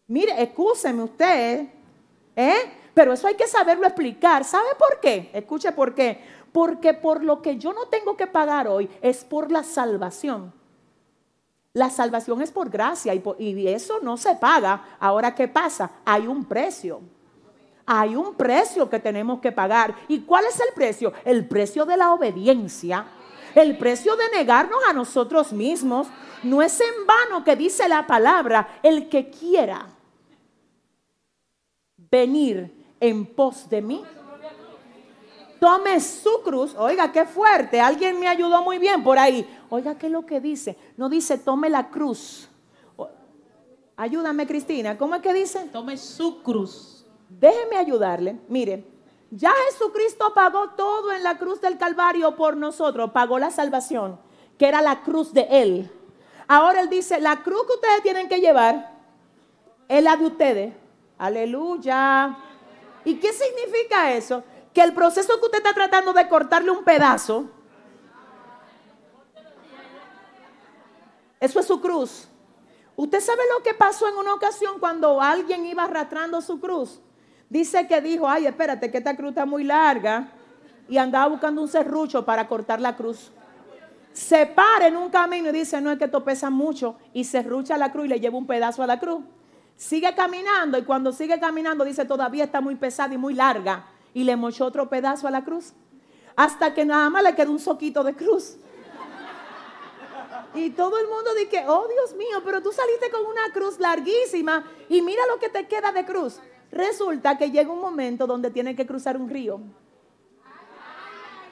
[0.06, 1.68] Mire, escúcheme usted,
[2.34, 2.54] ¿eh?
[2.94, 4.44] Pero eso hay que saberlo explicar.
[4.44, 5.30] ¿Sabe por qué?
[5.34, 6.20] Escuche por qué.
[6.50, 10.57] Porque por lo que yo no tengo que pagar hoy es por la salvación.
[11.74, 14.96] La salvación es por gracia y, eso no se paga.
[14.98, 15.90] Ahora, ¿qué pasa?
[16.04, 17.00] Hay un precio.
[17.86, 19.94] Hay un precio que tenemos que pagar.
[20.08, 21.12] ¿Y cuál es el precio?
[21.24, 23.06] El precio de la obediencia.
[23.54, 26.08] El precio de negarnos a nosotros mismos.
[26.42, 29.86] No es en vano que dice la palabra, el que quiera
[32.10, 34.04] venir en pos de mí,
[35.58, 36.74] tome su cruz.
[36.76, 37.80] Oiga, qué fuerte.
[37.80, 39.46] Alguien me ayudó muy bien por ahí.
[39.70, 40.76] Oiga, ¿qué es lo que dice?
[40.96, 42.48] No dice tome la cruz.
[43.96, 44.96] Ayúdame, Cristina.
[44.96, 45.68] ¿Cómo es que dice?
[45.72, 47.04] Tome su cruz.
[47.28, 48.38] Déjeme ayudarle.
[48.48, 48.84] Mire,
[49.30, 53.10] ya Jesucristo pagó todo en la cruz del Calvario por nosotros.
[53.10, 54.18] Pagó la salvación,
[54.56, 55.90] que era la cruz de Él.
[56.46, 58.92] Ahora Él dice, la cruz que ustedes tienen que llevar
[59.88, 60.74] es la de ustedes.
[61.18, 62.38] Aleluya.
[63.04, 64.44] ¿Y qué significa eso?
[64.72, 67.46] Que el proceso que usted está tratando de cortarle un pedazo,
[71.40, 72.28] eso es su cruz.
[72.96, 77.00] ¿Usted sabe lo que pasó en una ocasión cuando alguien iba arrastrando su cruz?
[77.48, 80.32] Dice que dijo, ay, espérate, que esta cruz está muy larga.
[80.88, 83.30] Y andaba buscando un serrucho para cortar la cruz.
[84.12, 86.96] Se para en un camino y dice, no es que esto pesa mucho.
[87.12, 89.22] Y serrucha la cruz y le lleva un pedazo a la cruz.
[89.76, 93.84] Sigue caminando y cuando sigue caminando dice, todavía está muy pesada y muy larga.
[94.18, 95.74] Y le mochó otro pedazo a la cruz.
[96.34, 98.56] Hasta que nada más le quedó un soquito de cruz.
[100.54, 104.64] Y todo el mundo dice, oh Dios mío, pero tú saliste con una cruz larguísima
[104.88, 106.40] y mira lo que te queda de cruz.
[106.72, 109.60] Resulta que llega un momento donde tiene que cruzar un río.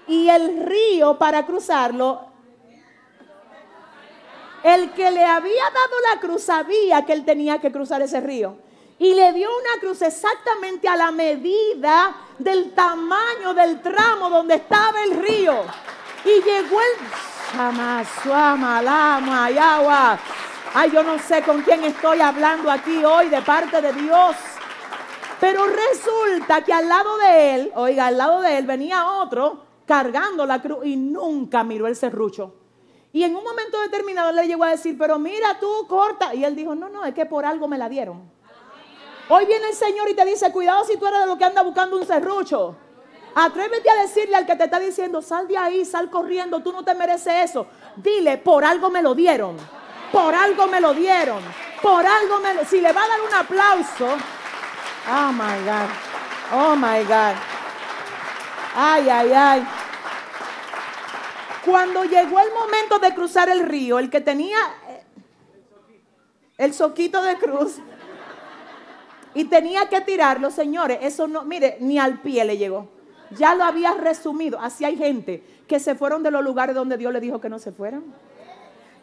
[0.08, 2.32] Y el río para cruzarlo
[4.64, 8.56] el que le había dado la cruz sabía que él tenía que cruzar ese río.
[8.99, 15.03] Y le dio una cruz exactamente a la medida del tamaño del tramo donde estaba
[15.05, 15.64] el río.
[16.24, 16.97] Y llegó el
[19.59, 20.18] agua.
[20.74, 24.36] Ay, yo no sé con quién estoy hablando aquí hoy de parte de Dios.
[25.40, 30.47] Pero resulta que al lado de él, oiga, al lado de él venía otro cargando
[30.47, 32.55] la cruz y nunca miró el serrucho.
[33.12, 36.34] Y en un momento determinado le llegó a decir, pero mira tú, corta.
[36.34, 38.36] Y él dijo, no, no, es que por algo me la dieron.
[39.29, 41.62] Hoy viene el Señor y te dice, cuidado si tú eres de lo que anda
[41.62, 42.77] buscando un serrucho.
[43.35, 46.85] Atrévete a decirle al que te está diciendo, sal de ahí, sal corriendo, tú no
[46.85, 47.66] te mereces eso.
[47.97, 49.57] Dile, por algo me lo dieron.
[50.12, 51.43] Por algo me lo dieron.
[51.83, 52.64] Por algo me lo...
[52.64, 54.07] Si le va a dar un aplauso.
[55.09, 55.91] Oh, my God.
[56.53, 57.35] Oh, my God.
[58.74, 59.68] Ay, ay, ay.
[61.64, 64.59] Cuando llegó el momento de cruzar el río, el que tenía
[64.89, 65.05] eh,
[66.59, 67.81] el soquito de cruz
[69.37, 72.89] y tenía que tirarlo, señores, eso no, mire, ni al pie le llegó.
[73.32, 74.59] Ya lo había resumido.
[74.61, 77.59] Así hay gente que se fueron de los lugares donde Dios le dijo que no
[77.59, 78.03] se fueran.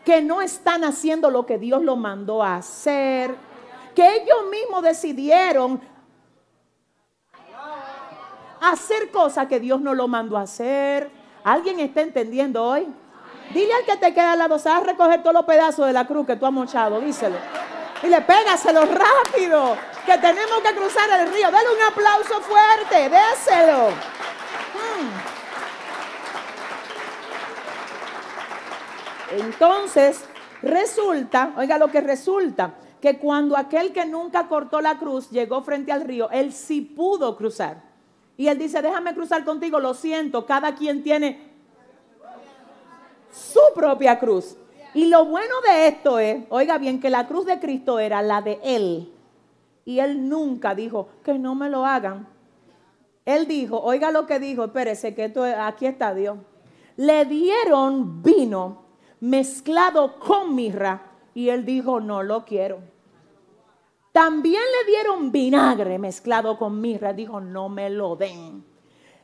[0.03, 3.35] Que no están haciendo lo que Dios lo mandó a hacer.
[3.93, 5.79] Que ellos mismos decidieron
[8.59, 11.11] hacer cosas que Dios no lo mandó a hacer
[11.43, 12.87] ¿Alguien está entendiendo hoy?
[13.53, 16.25] Dile al que te queda al lado, a recoger todos los pedazos de la cruz
[16.25, 17.35] que tú has mochado, díselo.
[18.03, 19.77] Y le pégaselo rápido.
[20.05, 21.49] que tenemos que cruzar el río.
[21.49, 23.91] Dale un aplauso fuerte, déselo.
[24.73, 25.33] Mm.
[29.39, 30.25] Entonces,
[30.61, 35.91] resulta, oiga lo que resulta, que cuando aquel que nunca cortó la cruz llegó frente
[35.91, 37.81] al río, él sí pudo cruzar.
[38.37, 41.51] Y él dice, déjame cruzar contigo, lo siento, cada quien tiene
[43.31, 44.57] su propia cruz.
[44.93, 48.41] Y lo bueno de esto es, oiga bien, que la cruz de Cristo era la
[48.41, 49.11] de él.
[49.85, 52.27] Y él nunca dijo, que no me lo hagan.
[53.25, 56.37] Él dijo, oiga lo que dijo, espérese, que esto, aquí está Dios.
[56.95, 58.83] Le dieron vino
[59.19, 61.11] mezclado con mirra.
[61.33, 62.79] Y él dijo, no lo quiero.
[64.11, 67.13] También le dieron vinagre mezclado con mirra.
[67.13, 68.63] Dijo, no me lo den.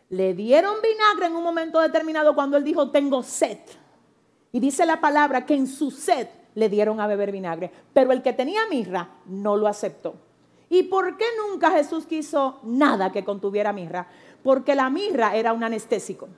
[0.10, 3.60] Le dieron vinagre en un momento determinado cuando él dijo, tengo sed.
[4.52, 7.72] Y dice la palabra que en su sed le dieron a beber vinagre.
[7.94, 10.16] Pero el que tenía mirra no lo aceptó.
[10.70, 14.08] ¿Y por qué nunca Jesús quiso nada que contuviera mirra?
[14.44, 16.30] Porque la mirra era un anestésico.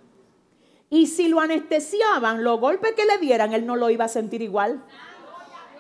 [0.90, 4.42] Y si lo anestesiaban, los golpes que le dieran, él no lo iba a sentir
[4.42, 4.84] igual.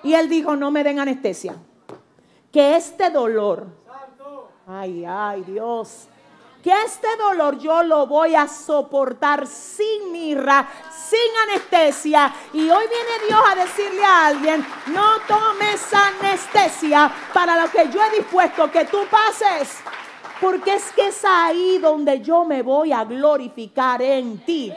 [0.03, 1.55] Y él dijo, no me den anestesia.
[2.51, 3.67] Que este dolor,
[4.67, 6.07] ay, ay, Dios,
[6.61, 12.33] que este dolor yo lo voy a soportar sin mirra, sin anestesia.
[12.53, 18.01] Y hoy viene Dios a decirle a alguien, no tomes anestesia para lo que yo
[18.03, 19.79] he dispuesto que tú pases.
[20.39, 24.73] Porque es que es ahí donde yo me voy a glorificar en ti.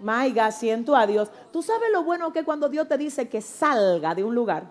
[0.00, 1.30] Maiga, siento a Dios.
[1.52, 4.64] Tú sabes lo bueno que cuando Dios te dice que salga de un lugar.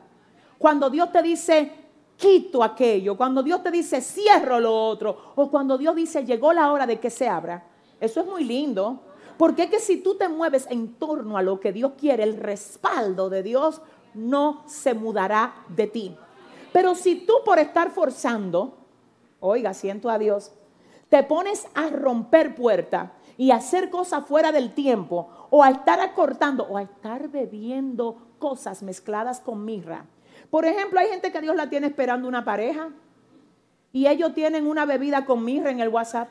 [0.58, 1.72] Cuando Dios te dice
[2.20, 3.18] quito aquello.
[3.18, 5.34] Cuando Dios te dice cierro lo otro.
[5.36, 7.66] O cuando Dios dice llegó la hora de que se abra.
[8.00, 9.00] Eso es muy lindo.
[9.38, 12.36] Porque es que si tú te mueves en torno a lo que Dios quiere, el
[12.38, 13.82] respaldo de Dios
[14.14, 16.16] no se mudará de ti.
[16.74, 18.78] Pero si tú por estar forzando,
[19.40, 20.52] oiga, siento a Dios,
[21.08, 26.66] te pones a romper puerta y hacer cosas fuera del tiempo, o a estar acortando,
[26.66, 30.06] o a estar bebiendo cosas mezcladas con mirra.
[30.50, 32.90] Por ejemplo, hay gente que Dios la tiene esperando una pareja
[33.92, 36.30] y ellos tienen una bebida con mirra en el WhatsApp.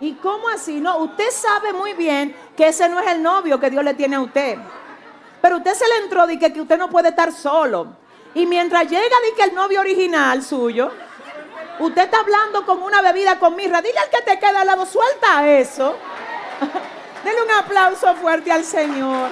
[0.00, 0.80] ¿Y cómo así?
[0.80, 4.16] No, usted sabe muy bien que ese no es el novio que Dios le tiene
[4.16, 4.58] a usted.
[5.40, 7.96] Pero usted se le entró y que, usted no puede estar solo.
[8.34, 10.90] Y mientras llega di que el novio original suyo,
[11.78, 13.80] usted está hablando con una bebida con mirra.
[13.80, 15.96] Dile al que te queda al lado, suelta eso.
[17.24, 19.30] Denle un aplauso fuerte al Señor.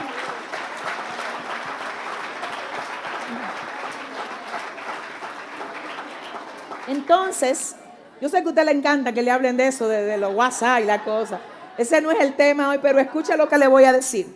[6.89, 7.77] Entonces,
[8.21, 10.35] yo sé que a usted le encanta que le hablen de eso, de, de los
[10.35, 11.39] WhatsApp y la cosa.
[11.77, 14.27] Ese no es el tema hoy, pero escucha lo que le voy a decir.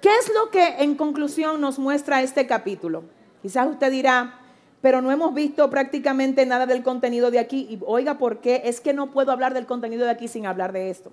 [0.00, 3.04] ¿Qué es lo que en conclusión nos muestra este capítulo?
[3.42, 4.40] Quizás usted dirá,
[4.80, 7.66] pero no hemos visto prácticamente nada del contenido de aquí.
[7.70, 8.62] Y oiga, ¿por qué?
[8.64, 11.12] Es que no puedo hablar del contenido de aquí sin hablar de esto.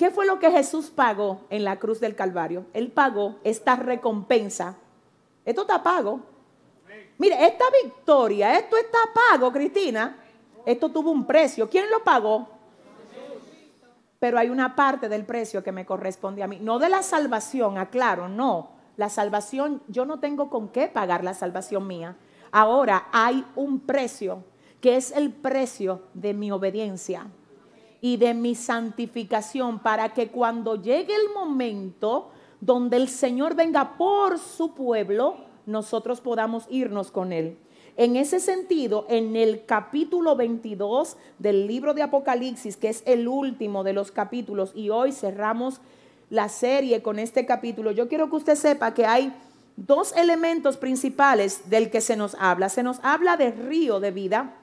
[0.00, 2.64] ¿Qué fue lo que Jesús pagó en la cruz del Calvario?
[2.72, 4.78] Él pagó esta recompensa.
[5.44, 6.20] Esto está pago.
[7.18, 8.98] Mire, esta victoria, esto está
[9.30, 10.16] pago, Cristina.
[10.64, 11.68] Esto tuvo un precio.
[11.68, 12.48] ¿Quién lo pagó?
[14.18, 16.58] Pero hay una parte del precio que me corresponde a mí.
[16.62, 21.34] No de la salvación, aclaro, no la salvación, yo no tengo con qué pagar la
[21.34, 22.16] salvación mía.
[22.52, 24.44] Ahora hay un precio
[24.80, 27.26] que es el precio de mi obediencia
[28.00, 32.30] y de mi santificación para que cuando llegue el momento
[32.60, 35.36] donde el Señor venga por su pueblo,
[35.66, 37.56] nosotros podamos irnos con Él.
[37.96, 43.84] En ese sentido, en el capítulo 22 del libro de Apocalipsis, que es el último
[43.84, 45.80] de los capítulos, y hoy cerramos
[46.30, 49.34] la serie con este capítulo, yo quiero que usted sepa que hay
[49.76, 52.68] dos elementos principales del que se nos habla.
[52.68, 54.59] Se nos habla de río de vida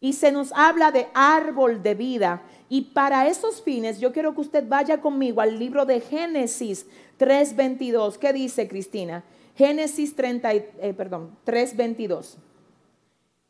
[0.00, 2.42] y se nos habla de árbol de vida.
[2.68, 6.86] Y para esos fines yo quiero que usted vaya conmigo al libro de Génesis
[7.18, 8.18] 3.22.
[8.18, 9.24] ¿Qué dice Cristina?
[9.56, 12.36] Génesis 30, eh, perdón, 3.22.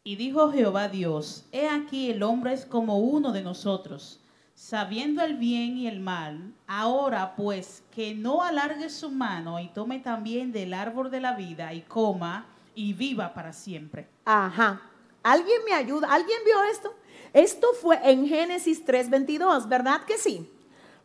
[0.05, 4.21] Y dijo Jehová Dios, he aquí el hombre es como uno de nosotros
[4.59, 10.01] sabiendo el bien y el mal, ahora pues que no alargue su mano y tome
[10.01, 12.45] también del árbol de la vida y coma
[12.75, 14.09] y viva para siempre.
[14.25, 14.83] Ajá.
[15.29, 16.09] ¿Alguien me ayuda?
[16.11, 16.95] ¿Alguien vio esto?
[17.35, 20.51] Esto fue en Génesis 3:22, ¿verdad que sí?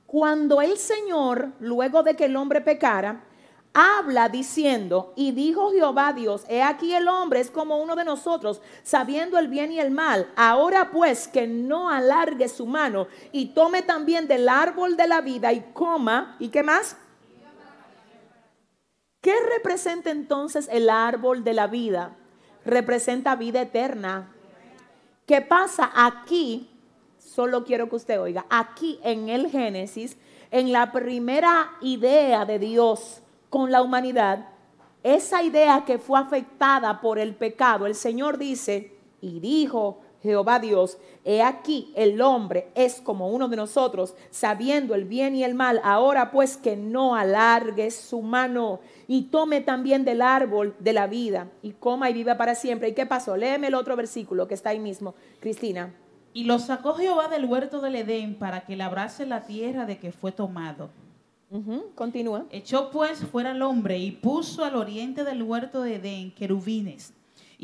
[0.05, 3.25] Cuando el Señor, luego de que el hombre pecara,
[3.73, 8.61] habla diciendo, y dijo Jehová Dios, he aquí el hombre es como uno de nosotros,
[8.83, 10.31] sabiendo el bien y el mal.
[10.37, 15.51] Ahora pues que no alargue su mano y tome también del árbol de la vida
[15.51, 16.95] y coma, ¿y qué más?
[19.19, 22.15] ¿Qué representa entonces el árbol de la vida?
[22.65, 24.31] Representa vida eterna.
[25.25, 26.69] ¿Qué pasa aquí?
[27.17, 30.17] Solo quiero que usted oiga, aquí en el Génesis,
[30.51, 34.47] en la primera idea de Dios con la humanidad,
[35.01, 40.97] esa idea que fue afectada por el pecado, el Señor dice, y dijo Jehová Dios,
[41.25, 45.81] he aquí el hombre es como uno de nosotros, sabiendo el bien y el mal,
[45.83, 51.49] ahora pues que no alargue su mano y tome también del árbol de la vida
[51.61, 52.89] y coma y viva para siempre.
[52.89, 53.37] ¿Y qué pasó?
[53.37, 55.93] Léeme el otro versículo que está ahí mismo, Cristina.
[56.33, 60.11] Y lo sacó Jehová del huerto del Edén para que labrase la tierra de que
[60.11, 60.89] fue tomado.
[61.93, 62.45] continúa.
[62.49, 67.13] Echó pues fuera al hombre y puso al oriente del huerto de Edén querubines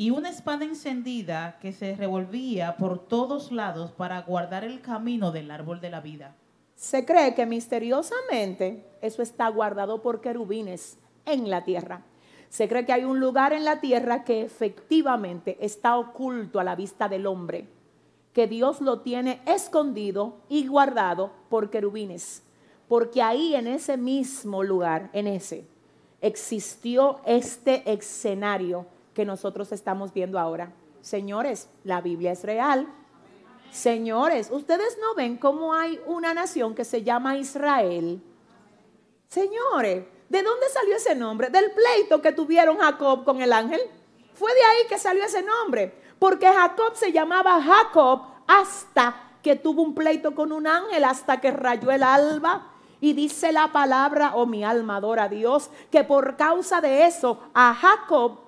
[0.00, 5.50] y una espada encendida que se revolvía por todos lados para guardar el camino del
[5.50, 6.36] árbol de la vida.
[6.74, 12.02] Se cree que misteriosamente eso está guardado por querubines en la tierra.
[12.48, 16.74] Se cree que hay un lugar en la tierra que efectivamente está oculto a la
[16.74, 17.68] vista del hombre
[18.32, 22.42] que Dios lo tiene escondido y guardado por querubines.
[22.88, 25.66] Porque ahí en ese mismo lugar, en ese,
[26.20, 30.72] existió este escenario que nosotros estamos viendo ahora.
[31.00, 32.88] Señores, la Biblia es real.
[33.70, 38.20] Señores, ustedes no ven cómo hay una nación que se llama Israel.
[39.28, 41.50] Señores, ¿de dónde salió ese nombre?
[41.50, 43.80] Del pleito que tuvieron Jacob con el ángel.
[44.32, 45.92] Fue de ahí que salió ese nombre.
[46.18, 51.50] Porque Jacob se llamaba Jacob hasta que tuvo un pleito con un ángel, hasta que
[51.50, 52.68] rayó el alba.
[53.00, 57.40] Y dice la palabra, oh mi alma adora a Dios, que por causa de eso
[57.54, 58.38] a Jacob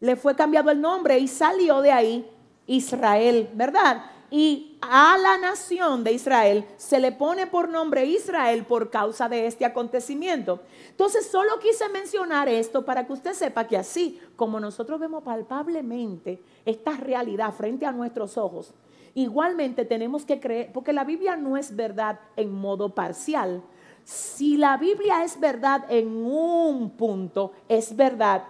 [0.00, 2.30] le fue cambiado el nombre y salió de ahí
[2.66, 4.04] Israel, ¿verdad?
[4.30, 9.46] Y a la nación de Israel se le pone por nombre Israel por causa de
[9.46, 10.60] este acontecimiento.
[10.90, 16.42] Entonces, solo quise mencionar esto para que usted sepa que así como nosotros vemos palpablemente
[16.66, 18.74] esta realidad frente a nuestros ojos,
[19.14, 23.62] igualmente tenemos que creer, porque la Biblia no es verdad en modo parcial.
[24.04, 28.44] Si la Biblia es verdad en un punto, es verdad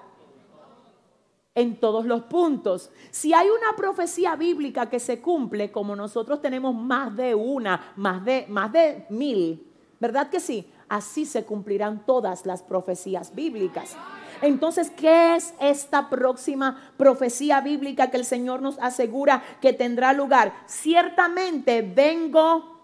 [1.58, 2.88] en todos los puntos.
[3.10, 8.24] Si hay una profecía bíblica que se cumple, como nosotros tenemos más de una, más
[8.24, 9.66] de, más de mil,
[9.98, 10.70] ¿verdad que sí?
[10.88, 13.96] Así se cumplirán todas las profecías bíblicas.
[14.40, 20.54] Entonces, ¿qué es esta próxima profecía bíblica que el Señor nos asegura que tendrá lugar?
[20.66, 22.80] Ciertamente vengo,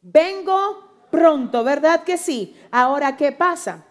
[0.00, 2.56] vengo pronto, ¿verdad que sí?
[2.70, 3.84] Ahora, ¿qué pasa?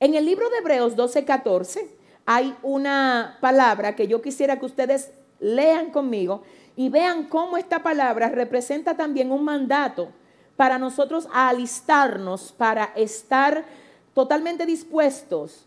[0.00, 5.10] En el libro de Hebreos 12, 14 hay una palabra que yo quisiera que ustedes
[5.40, 6.42] lean conmigo
[6.76, 10.08] y vean cómo esta palabra representa también un mandato
[10.56, 13.64] para nosotros alistarnos, para estar
[14.14, 15.66] totalmente dispuestos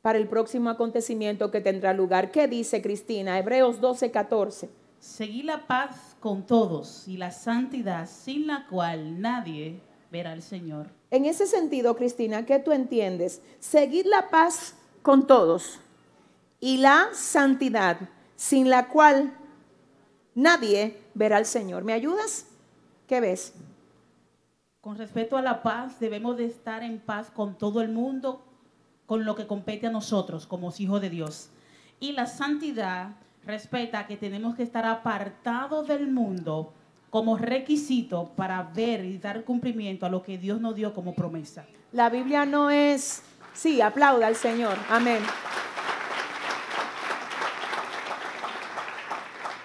[0.00, 2.30] para el próximo acontecimiento que tendrá lugar.
[2.30, 3.38] ¿Qué dice Cristina?
[3.38, 4.70] Hebreos 12, 14.
[5.00, 10.86] Seguí la paz con todos y la santidad sin la cual nadie verá al Señor.
[11.10, 13.42] En ese sentido, Cristina, ¿qué tú entiendes?
[13.58, 15.78] Seguir la paz con todos
[16.58, 17.96] y la santidad
[18.34, 19.32] sin la cual
[20.34, 21.84] nadie verá al Señor.
[21.84, 22.48] ¿Me ayudas?
[23.06, 23.54] ¿Qué ves?
[24.80, 28.44] Con respecto a la paz, debemos de estar en paz con todo el mundo,
[29.06, 31.50] con lo que compete a nosotros como hijos de Dios.
[32.00, 33.10] Y la santidad
[33.44, 36.72] respeta que tenemos que estar apartados del mundo
[37.10, 41.64] como requisito para ver y dar cumplimiento a lo que Dios nos dio como promesa.
[41.92, 43.22] La Biblia no es
[43.56, 44.76] Sí, aplauda al Señor.
[44.90, 45.22] Amén.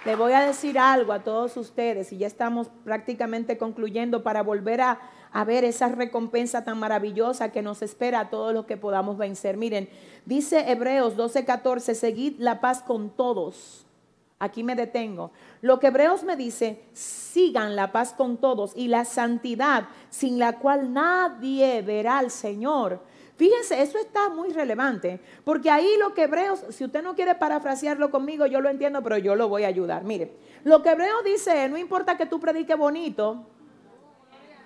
[0.05, 4.79] Le voy a decir algo a todos ustedes y ya estamos prácticamente concluyendo para volver
[4.81, 4.99] a,
[5.33, 9.57] a, ver esa recompensa tan maravillosa que nos espera a todos los que podamos vencer.
[9.57, 9.89] Miren,
[10.25, 13.85] dice Hebreos 12:14, seguid la paz con todos.
[14.39, 15.31] Aquí me detengo.
[15.61, 20.57] Lo que Hebreos me dice, sigan la paz con todos y la santidad sin la
[20.59, 23.10] cual nadie verá al Señor.
[23.35, 28.11] Fíjense, eso está muy relevante, porque ahí lo que Hebreos, si usted no quiere parafrasearlo
[28.11, 30.03] conmigo, yo lo entiendo, pero yo lo voy a ayudar.
[30.03, 33.45] Mire, lo que Hebreos dice, no importa que tú prediques bonito,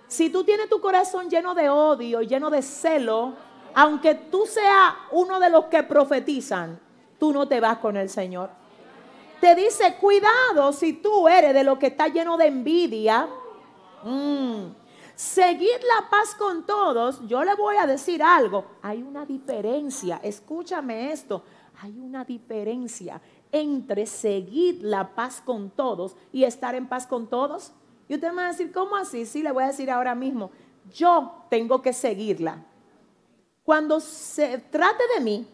[0.07, 3.33] si tú tienes tu corazón lleno de odio, lleno de celo,
[3.73, 6.79] aunque tú seas uno de los que profetizan,
[7.19, 8.49] tú no te vas con el Señor.
[9.41, 13.27] Te dice, cuidado si tú eres de los que está lleno de envidia.
[14.03, 14.65] Mm,
[15.15, 17.25] Seguid la paz con todos.
[17.27, 18.65] Yo le voy a decir algo.
[18.81, 20.19] Hay una diferencia.
[20.21, 21.43] Escúchame esto.
[21.81, 23.21] Hay una diferencia
[23.51, 27.71] entre seguir la paz con todos y estar en paz con todos.
[28.07, 29.25] Y usted me va a decir, ¿cómo así?
[29.25, 30.51] Sí, le voy a decir ahora mismo.
[30.93, 32.65] Yo tengo que seguirla.
[33.63, 35.47] Cuando se trate de mí,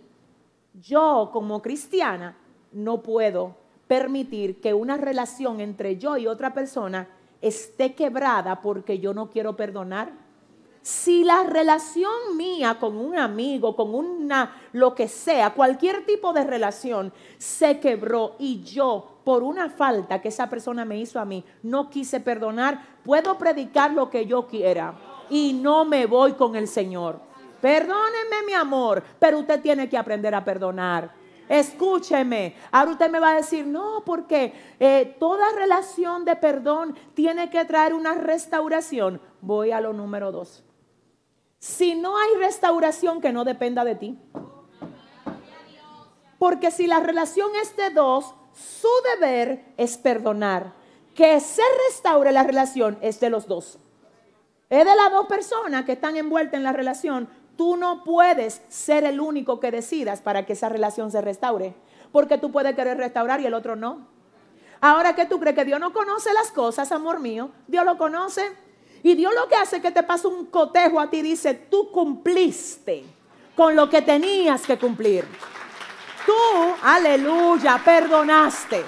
[0.73, 2.35] yo como cristiana
[2.71, 3.55] no puedo
[3.87, 7.07] permitir que una relación entre yo y otra persona
[7.41, 10.11] esté quebrada porque yo no quiero perdonar.
[10.81, 16.43] Si la relación mía con un amigo, con una, lo que sea, cualquier tipo de
[16.43, 21.45] relación se quebró y yo por una falta que esa persona me hizo a mí
[21.61, 24.95] no quise perdonar, puedo predicar lo que yo quiera
[25.29, 27.19] y no me voy con el Señor.
[27.61, 31.20] Perdóneme mi amor, pero usted tiene que aprender a perdonar.
[31.51, 32.55] Escúcheme.
[32.71, 37.65] Ahora usted me va a decir, no, porque eh, toda relación de perdón tiene que
[37.65, 39.19] traer una restauración.
[39.41, 40.63] Voy a lo número dos.
[41.59, 44.17] Si no hay restauración que no dependa de ti.
[46.39, 50.71] Porque si la relación es de dos, su deber es perdonar.
[51.15, 53.77] Que se restaure la relación es de los dos.
[54.69, 57.27] Es de las dos personas que están envueltas en la relación,
[57.61, 61.75] Tú no puedes ser el único que decidas para que esa relación se restaure,
[62.11, 64.07] porque tú puedes querer restaurar y el otro no.
[64.79, 68.51] Ahora que tú crees que Dios no conoce las cosas, amor mío, Dios lo conoce.
[69.03, 71.91] Y Dios lo que hace es que te pasa un cotejo a ti, dice, tú
[71.91, 73.05] cumpliste
[73.55, 75.23] con lo que tenías que cumplir.
[76.25, 76.33] Tú,
[76.81, 78.83] aleluya, perdonaste.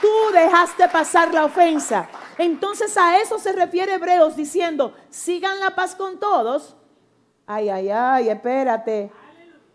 [0.00, 2.08] Tú dejaste pasar la ofensa.
[2.38, 6.74] Entonces a eso se refiere Hebreos diciendo, sigan la paz con todos
[7.46, 9.10] Ay, ay, ay, espérate.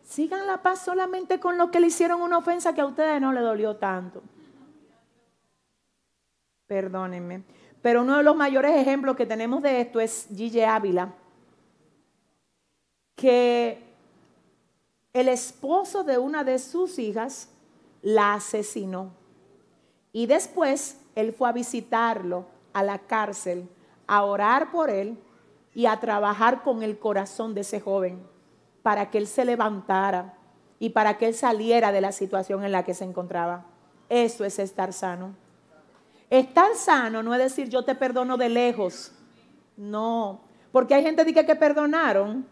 [0.03, 3.33] Sigan la paz solamente con lo que le hicieron una ofensa que a ustedes no
[3.33, 4.21] le dolió tanto.
[6.65, 7.43] Perdónenme.
[7.81, 11.13] Pero uno de los mayores ejemplos que tenemos de esto es Gille Ávila,
[13.15, 13.83] que
[15.13, 17.49] el esposo de una de sus hijas
[18.01, 19.11] la asesinó.
[20.11, 23.67] Y después él fue a visitarlo a la cárcel,
[24.07, 25.17] a orar por él
[25.77, 28.27] y a trabajar con el corazón de ese joven
[28.81, 30.33] para que él se levantara
[30.79, 33.63] y para que él saliera de la situación en la que se encontraba.
[34.09, 35.35] Eso es estar sano.
[36.31, 39.11] Estar sano no es decir yo te perdono de lejos.
[39.75, 40.41] No,
[40.71, 42.43] porque hay gente que, que perdonaron.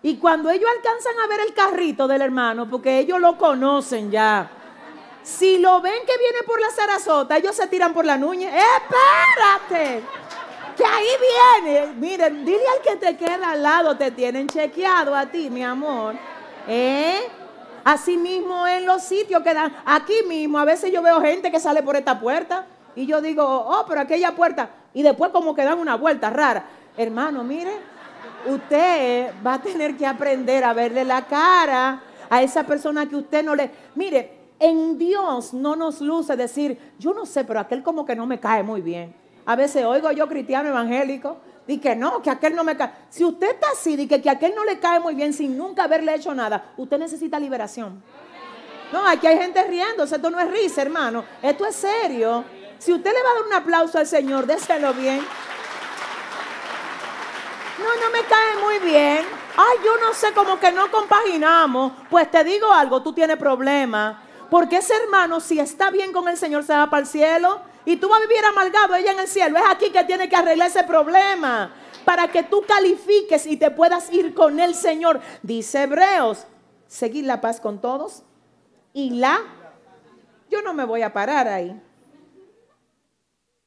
[0.00, 4.50] Y cuando ellos alcanzan a ver el carrito del hermano, porque ellos lo conocen ya,
[5.22, 8.50] si lo ven que viene por la zarazota, ellos se tiran por la nuña.
[10.76, 11.08] Que ahí
[11.62, 11.86] viene.
[11.94, 16.14] Miren, dile al que te queda al lado, te tienen chequeado a ti, mi amor.
[16.66, 17.20] ¿Eh?
[17.84, 21.58] Así mismo en los sitios que dan, aquí mismo, a veces yo veo gente que
[21.58, 25.64] sale por esta puerta y yo digo, oh, pero aquella puerta, y después como que
[25.64, 26.64] dan una vuelta rara.
[26.96, 27.72] Hermano, mire,
[28.46, 33.44] usted va a tener que aprender a verle la cara a esa persona que usted
[33.44, 33.70] no le...
[33.94, 38.26] Mire, en Dios no nos luce decir, yo no sé, pero aquel como que no
[38.26, 39.21] me cae muy bien.
[39.46, 42.92] A veces oigo yo cristiano evangélico y que no, que aquel no me cae.
[43.08, 45.84] Si usted está así, y que, que aquel no le cae muy bien sin nunca
[45.84, 48.02] haberle hecho nada, usted necesita liberación.
[48.92, 52.44] No, aquí hay gente riéndose, esto no es risa, hermano, esto es serio.
[52.78, 55.24] Si usted le va a dar un aplauso al Señor, déselo bien.
[57.78, 59.24] No, no me cae muy bien.
[59.56, 61.92] Ay, yo no sé, como que no compaginamos.
[62.10, 64.16] Pues te digo algo, tú tienes problemas.
[64.50, 67.60] Porque ese hermano, si está bien con el Señor, se va para el cielo.
[67.84, 69.58] Y tú vas a vivir amargado ella en el cielo.
[69.58, 71.74] Es aquí que tiene que arreglar ese problema.
[72.04, 75.20] Para que tú califiques y te puedas ir con el Señor.
[75.42, 76.46] Dice Hebreos,
[76.86, 78.22] seguir la paz con todos.
[78.92, 79.40] Y la...
[80.50, 81.80] Yo no me voy a parar ahí.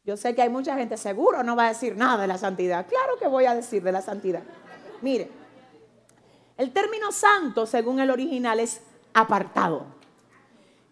[0.05, 2.85] Yo sé que hay mucha gente seguro no va a decir nada de la santidad.
[2.87, 4.43] Claro que voy a decir de la santidad.
[5.01, 5.31] Mire,
[6.57, 8.81] el término santo, según el original, es
[9.15, 9.94] apartado.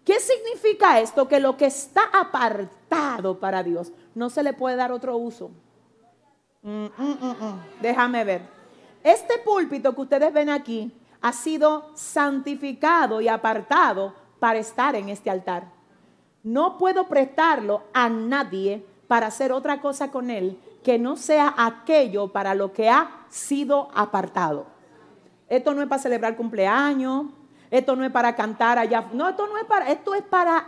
[0.06, 1.28] ¿Qué significa esto?
[1.28, 5.52] Que lo que está apartado para Dios no se le puede dar otro uso.
[6.62, 8.42] Mm, mm, mm, Déjame ver.
[9.04, 15.30] Este púlpito que ustedes ven aquí ha sido santificado y apartado para estar en este
[15.30, 15.72] altar.
[16.44, 22.34] No puedo prestarlo a nadie para hacer otra cosa con él que no sea aquello
[22.34, 24.68] para lo que ha sido apartado.
[25.48, 27.28] Esto no es para celebrar cumpleaños,
[27.74, 29.10] esto no es para cantar allá.
[29.14, 30.64] No, esto no es para, esto es para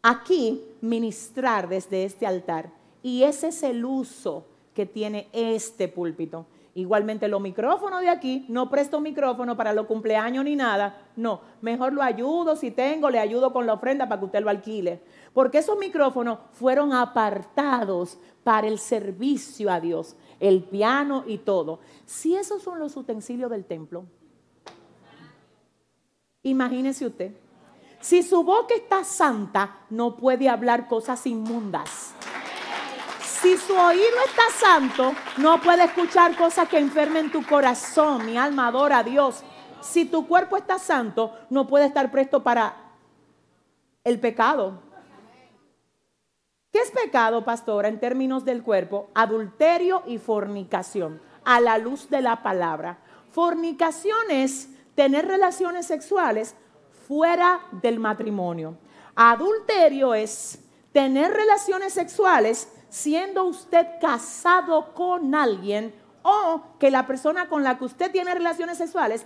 [0.00, 2.70] aquí ministrar desde este altar.
[3.02, 6.46] Y ese es el uso que tiene este púlpito.
[6.74, 11.02] Igualmente los micrófonos de aquí, no presto micrófono para los cumpleaños ni nada.
[11.16, 14.48] No, mejor lo ayudo si tengo, le ayudo con la ofrenda para que usted lo
[14.48, 15.02] alquile.
[15.34, 21.80] Porque esos micrófonos fueron apartados para el servicio a Dios, el piano y todo.
[22.06, 24.06] Si esos son los utensilios del templo,
[26.42, 27.32] Imagínese usted.
[28.00, 32.14] Si su boca está santa, no puede hablar cosas inmundas.
[33.20, 38.26] Si su oído está santo, no puede escuchar cosas que enfermen tu corazón.
[38.26, 39.42] Mi alma adora a Dios.
[39.80, 42.76] Si tu cuerpo está santo, no puede estar presto para
[44.04, 44.82] el pecado.
[46.72, 49.10] ¿Qué es pecado, pastora, en términos del cuerpo?
[49.14, 52.98] Adulterio y fornicación, a la luz de la palabra.
[53.32, 54.68] Fornicación es
[55.00, 56.54] tener relaciones sexuales
[57.08, 58.76] fuera del matrimonio.
[59.14, 60.62] Adulterio es
[60.92, 67.86] tener relaciones sexuales siendo usted casado con alguien o que la persona con la que
[67.86, 69.24] usted tiene relaciones sexuales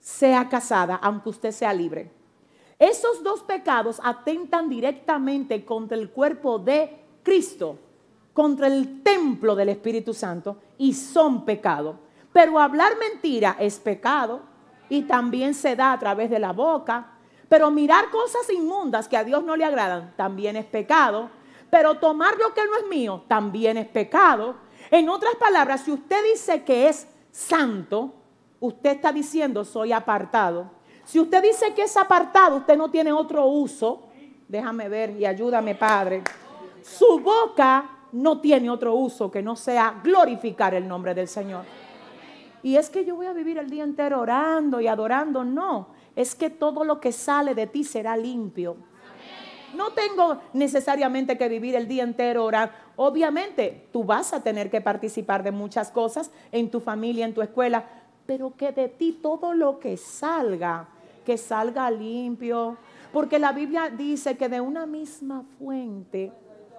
[0.00, 2.10] sea casada, aunque usted sea libre.
[2.80, 7.78] Esos dos pecados atentan directamente contra el cuerpo de Cristo,
[8.32, 12.00] contra el templo del Espíritu Santo y son pecado.
[12.32, 14.57] Pero hablar mentira es pecado
[14.88, 17.12] y también se da a través de la boca.
[17.48, 21.30] Pero mirar cosas inmundas que a Dios no le agradan también es pecado.
[21.70, 24.56] Pero tomar lo que no es mío también es pecado.
[24.90, 28.14] En otras palabras, si usted dice que es santo,
[28.60, 30.70] usted está diciendo soy apartado.
[31.04, 34.02] Si usted dice que es apartado, usted no tiene otro uso.
[34.46, 36.22] Déjame ver y ayúdame, Padre.
[36.82, 41.64] Su boca no tiene otro uso que no sea glorificar el nombre del Señor.
[42.68, 45.42] Y es que yo voy a vivir el día entero orando y adorando.
[45.42, 48.76] No, es que todo lo que sale de ti será limpio.
[49.74, 52.74] No tengo necesariamente que vivir el día entero orando.
[52.96, 57.40] Obviamente, tú vas a tener que participar de muchas cosas en tu familia, en tu
[57.40, 57.86] escuela,
[58.26, 60.88] pero que de ti todo lo que salga,
[61.24, 62.76] que salga limpio.
[63.14, 66.32] Porque la Biblia dice que de una misma fuente,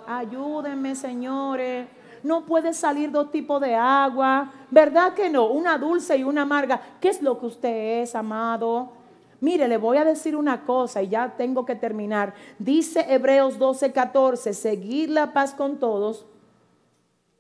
[0.06, 1.88] ayúdenme señores,
[2.24, 5.48] no puede salir dos tipos de agua, ¿verdad que no?
[5.48, 6.82] Una dulce y una amarga.
[7.00, 8.94] ¿Qué es lo que usted es, amado?
[9.42, 12.34] Mire, le voy a decir una cosa y ya tengo que terminar.
[12.58, 16.26] Dice Hebreos 12, 14, seguir la paz con todos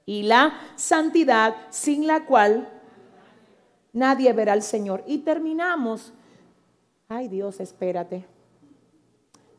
[0.06, 2.69] y la santidad sin la cual
[3.91, 5.03] nadie verá al Señor.
[5.07, 6.14] Y terminamos.
[7.10, 8.26] Ay Dios, espérate.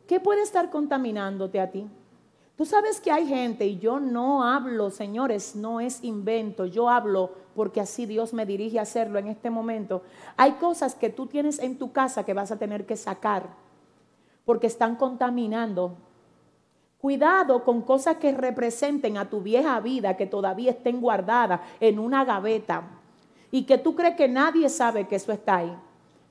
[0.07, 1.89] ¿Qué puede estar contaminándote a ti?
[2.61, 7.31] Tú sabes que hay gente, y yo no hablo, señores, no es invento, yo hablo
[7.55, 10.03] porque así Dios me dirige a hacerlo en este momento.
[10.37, 13.49] Hay cosas que tú tienes en tu casa que vas a tener que sacar
[14.45, 15.97] porque están contaminando.
[17.01, 22.27] Cuidado con cosas que representen a tu vieja vida, que todavía estén guardadas en una
[22.27, 22.91] gaveta
[23.51, 25.75] y que tú crees que nadie sabe que eso está ahí.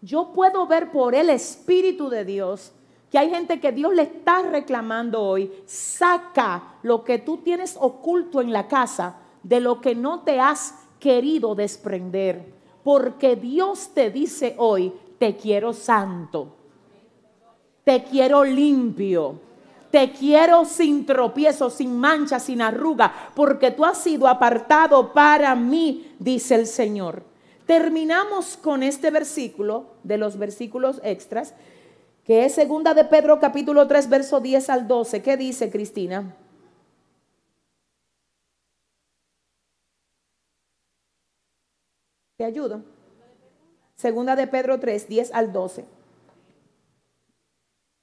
[0.04, 2.72] Yo puedo ver por el Espíritu de Dios
[3.12, 8.42] que hay gente que Dios le está reclamando hoy, saca lo que tú tienes oculto
[8.42, 12.54] en la casa de lo que no te has querido desprender,
[12.84, 16.56] porque Dios te dice hoy, te quiero santo,
[17.84, 19.40] te quiero limpio,
[19.90, 26.14] te quiero sin tropiezo, sin mancha, sin arruga, porque tú has sido apartado para mí,
[26.20, 27.24] dice el Señor.
[27.66, 31.54] Terminamos con este versículo de los versículos extras
[32.30, 35.24] que es segunda de Pedro capítulo 3, verso 10 al 12.
[35.24, 36.36] ¿Qué dice Cristina?
[42.38, 42.84] ¿Te ayudo?
[43.96, 45.86] Segunda de Pedro 3, 10 al 12.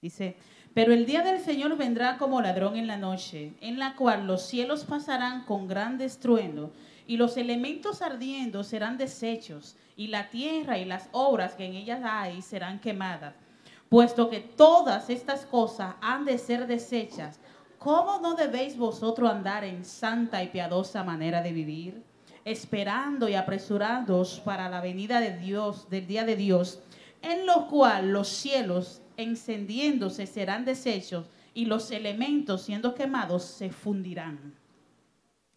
[0.03, 0.37] Dice,
[0.75, 4.43] pero el día del Señor vendrá como ladrón en la noche, en la cual los
[4.43, 6.73] cielos pasarán con gran estruendo,
[7.07, 12.01] y los elementos ardiendo serán deshechos, y la tierra y las obras que en ellas
[12.03, 13.46] hay serán quemadas
[13.89, 17.39] puesto que todas estas cosas han de ser desechas,
[17.79, 22.03] ¿cómo no debéis vosotros andar en santa y piadosa manera de vivir,
[22.45, 26.81] esperando y apresurándoos para la venida de Dios, del día de Dios,
[27.23, 34.55] en lo cual los cielos encendiéndose serán deshechos y los elementos siendo quemados se fundirán?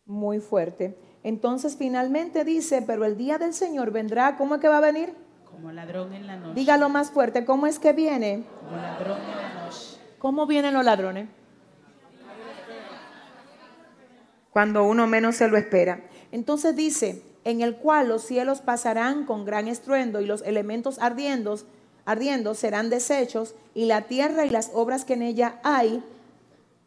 [0.05, 0.97] Muy fuerte.
[1.23, 5.13] Entonces finalmente dice, pero el día del Señor vendrá, ¿cómo es que va a venir?
[5.59, 6.53] Como ladrón en la noche.
[6.55, 8.45] Dígalo más fuerte, ¿cómo es que viene?
[8.61, 9.97] Como ladrón en la noche.
[10.17, 11.27] ¿Cómo vienen los ladrones?
[14.51, 15.99] Cuando uno menos se lo espera.
[16.31, 21.57] Entonces dice, en el cual los cielos pasarán con gran estruendo y los elementos ardiendo,
[22.05, 26.01] ardiendo serán deshechos y la tierra y las obras que en ella hay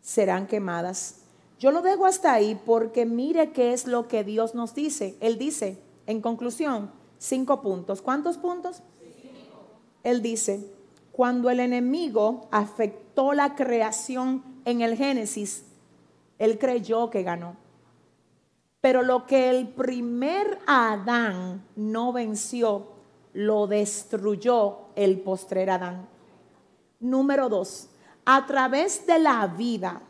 [0.00, 1.16] serán quemadas.
[1.58, 5.14] Yo lo dejo hasta ahí porque mire qué es lo que Dios nos dice.
[5.20, 8.02] Él dice, en conclusión, cinco puntos.
[8.02, 8.82] ¿Cuántos puntos?
[10.02, 10.68] Él dice,
[11.12, 15.64] cuando el enemigo afectó la creación en el Génesis,
[16.38, 17.56] él creyó que ganó.
[18.80, 22.88] Pero lo que el primer Adán no venció,
[23.32, 26.08] lo destruyó el postrer Adán.
[26.98, 27.90] Número dos,
[28.24, 30.02] a través de la vida,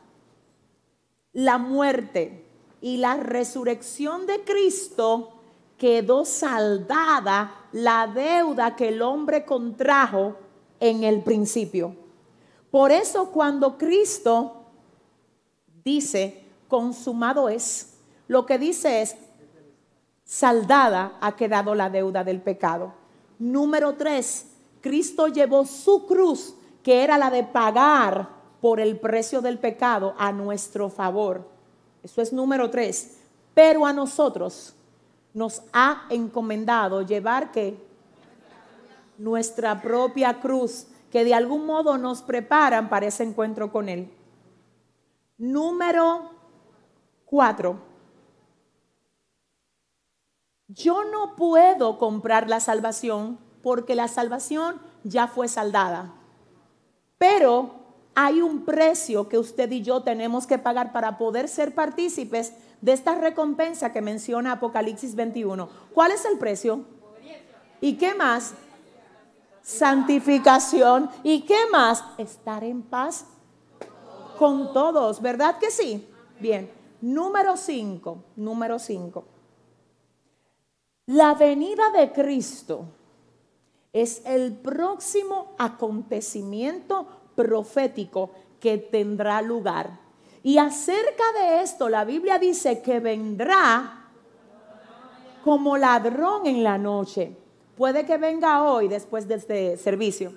[1.35, 2.47] la muerte,
[2.83, 5.32] y la resurrección de Cristo
[5.83, 10.37] quedó saldada la deuda que el hombre contrajo
[10.79, 11.97] en el principio.
[12.71, 14.63] Por eso cuando Cristo
[15.83, 17.95] dice, consumado es,
[18.29, 19.17] lo que dice es,
[20.25, 22.95] saldada ha quedado la deuda del pecado.
[23.41, 24.53] Número tres,
[24.83, 26.55] Cristo llevó su cruz,
[26.85, 28.29] que era la de pagar
[28.61, 31.45] por el precio del pecado a nuestro favor.
[32.05, 33.17] Eso es número tres.
[33.53, 34.77] Pero a nosotros
[35.35, 37.77] nos ha encomendado llevar que
[39.19, 44.11] nuestra propia cruz, que de algún modo nos preparan para ese encuentro con Él.
[45.39, 46.31] Número
[47.25, 47.79] cuatro.
[50.69, 56.15] Yo no puedo comprar la salvación porque la salvación ya fue saldada.
[57.19, 57.83] Pero
[58.15, 62.53] hay un precio que usted y yo tenemos que pagar para poder ser partícipes
[62.83, 65.69] de esta recompensa que menciona Apocalipsis 21.
[65.95, 66.85] ¿Cuál es el precio?
[67.81, 68.53] ¿Y qué más?
[69.63, 71.09] Santificación.
[71.23, 72.05] ¿Y qué más?
[72.19, 73.25] Estar en paz
[74.37, 76.09] con todos, ¿verdad que sí?
[76.41, 76.69] Bien,
[77.01, 79.25] número 5, número 5.
[81.07, 82.87] La venida de Cristo
[83.93, 87.07] es el próximo acontecimiento
[87.37, 90.02] profético que tendrá lugar.
[90.43, 94.09] Y acerca de esto, la Biblia dice que vendrá
[95.45, 97.37] como ladrón en la noche.
[97.77, 100.33] Puede que venga hoy después de este servicio.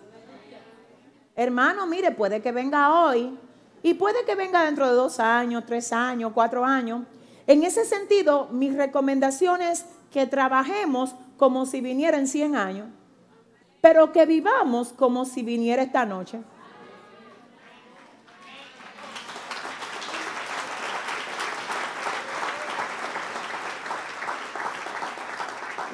[1.35, 3.37] Hermano, mire, puede que venga hoy
[3.83, 7.01] y puede que venga dentro de dos años, tres años, cuatro años.
[7.47, 12.87] En ese sentido, mi recomendación es que trabajemos como si viniera en 100 años,
[13.81, 16.39] pero que vivamos como si viniera esta noche.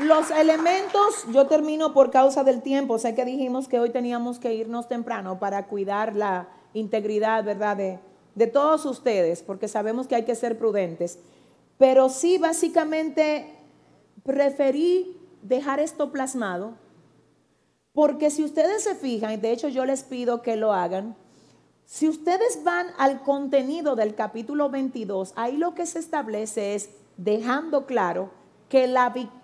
[0.03, 2.97] Los elementos, yo termino por causa del tiempo.
[2.97, 7.77] Sé que dijimos que hoy teníamos que irnos temprano para cuidar la integridad, ¿verdad?
[7.77, 7.99] De,
[8.33, 11.19] de todos ustedes, porque sabemos que hay que ser prudentes.
[11.77, 13.53] Pero sí, básicamente,
[14.23, 16.73] preferí dejar esto plasmado,
[17.93, 21.15] porque si ustedes se fijan, y de hecho yo les pido que lo hagan,
[21.85, 27.85] si ustedes van al contenido del capítulo 22, ahí lo que se establece es dejando
[27.85, 28.31] claro
[28.67, 29.40] que la victoria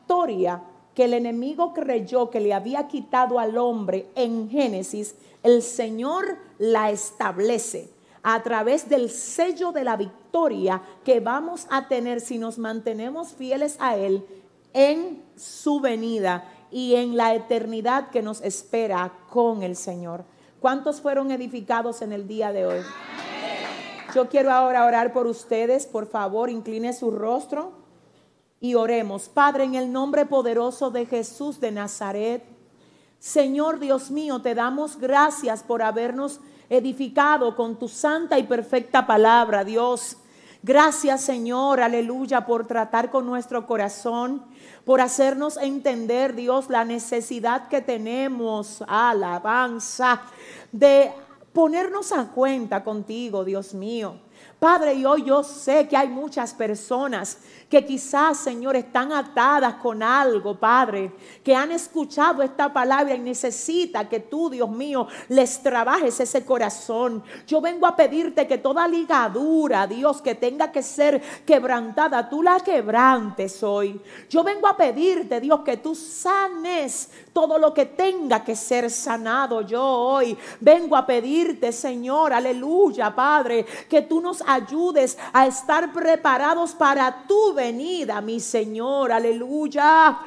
[0.96, 6.90] que el enemigo creyó que le había quitado al hombre en Génesis, el Señor la
[6.90, 7.92] establece
[8.24, 13.78] a través del sello de la victoria que vamos a tener si nos mantenemos fieles
[13.80, 14.26] a Él
[14.74, 20.26] en su venida y en la eternidad que nos espera con el Señor.
[20.60, 22.80] ¿Cuántos fueron edificados en el día de hoy?
[24.16, 25.86] Yo quiero ahora orar por ustedes.
[25.86, 27.77] Por favor, incline su rostro
[28.60, 29.30] y oremos.
[29.30, 32.44] Padre, en el nombre poderoso de Jesús de Nazaret,
[33.20, 36.40] Señor Dios mío, te damos gracias por habernos
[36.70, 40.18] edificado con tu santa y perfecta palabra, Dios.
[40.64, 44.44] Gracias Señor, aleluya, por tratar con nuestro corazón,
[44.86, 50.22] por hacernos entender, Dios, la necesidad que tenemos, alabanza,
[50.72, 51.12] de
[51.54, 54.16] ponernos a cuenta contigo, Dios mío.
[54.60, 57.38] Padre, y hoy yo sé que hay muchas personas
[57.70, 61.12] que quizás, Señor, están atadas con algo, Padre,
[61.44, 67.24] que han escuchado esta palabra y necesita que tú, Dios mío, les trabajes ese corazón.
[67.46, 72.60] Yo vengo a pedirte que toda ligadura, Dios, que tenga que ser quebrantada, tú la
[72.62, 74.02] quebrantes hoy.
[74.30, 79.62] Yo vengo a pedirte, Dios, que tú sanes todo lo que tenga que ser sanado
[79.62, 80.38] yo hoy.
[80.62, 87.54] Vengo a pedirte, Señor, aleluya, Padre, que tú nos ayudes a estar preparados para tu
[87.54, 90.20] venida, mi Señor, aleluya.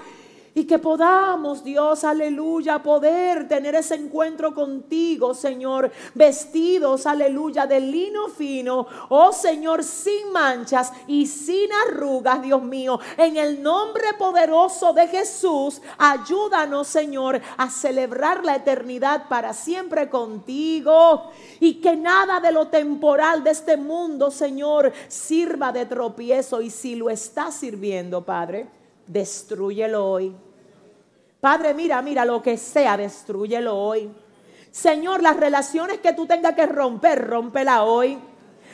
[0.52, 8.28] Y que podamos, Dios, aleluya, poder tener ese encuentro contigo, Señor, vestidos, aleluya, de lino
[8.28, 12.98] fino, oh Señor, sin manchas y sin arrugas, Dios mío.
[13.16, 21.30] En el nombre poderoso de Jesús, ayúdanos, Señor, a celebrar la eternidad para siempre contigo.
[21.60, 26.60] Y que nada de lo temporal de este mundo, Señor, sirva de tropiezo.
[26.60, 28.79] Y si lo está sirviendo, Padre
[29.10, 30.34] destruyelo hoy.
[31.40, 34.10] Padre, mira, mira, lo que sea, destruyelo hoy.
[34.70, 38.18] Señor, las relaciones que tú tengas que romper, rómpela hoy.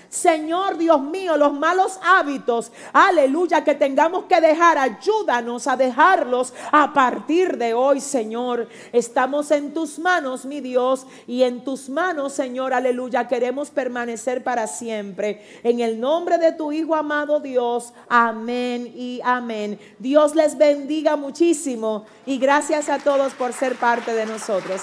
[0.08, 6.92] Señor Dios mío, los malos hábitos, aleluya, que tengamos que dejar, ayúdanos a dejarlos a
[6.92, 8.68] partir de hoy, Señor.
[8.92, 14.66] Estamos en tus manos, mi Dios, y en tus manos, Señor, aleluya, queremos permanecer para
[14.66, 15.42] siempre.
[15.62, 19.78] En el nombre de tu Hijo amado Dios, amén y amén.
[19.98, 24.82] Dios les bendiga muchísimo y gracias a todos por ser parte de nosotros.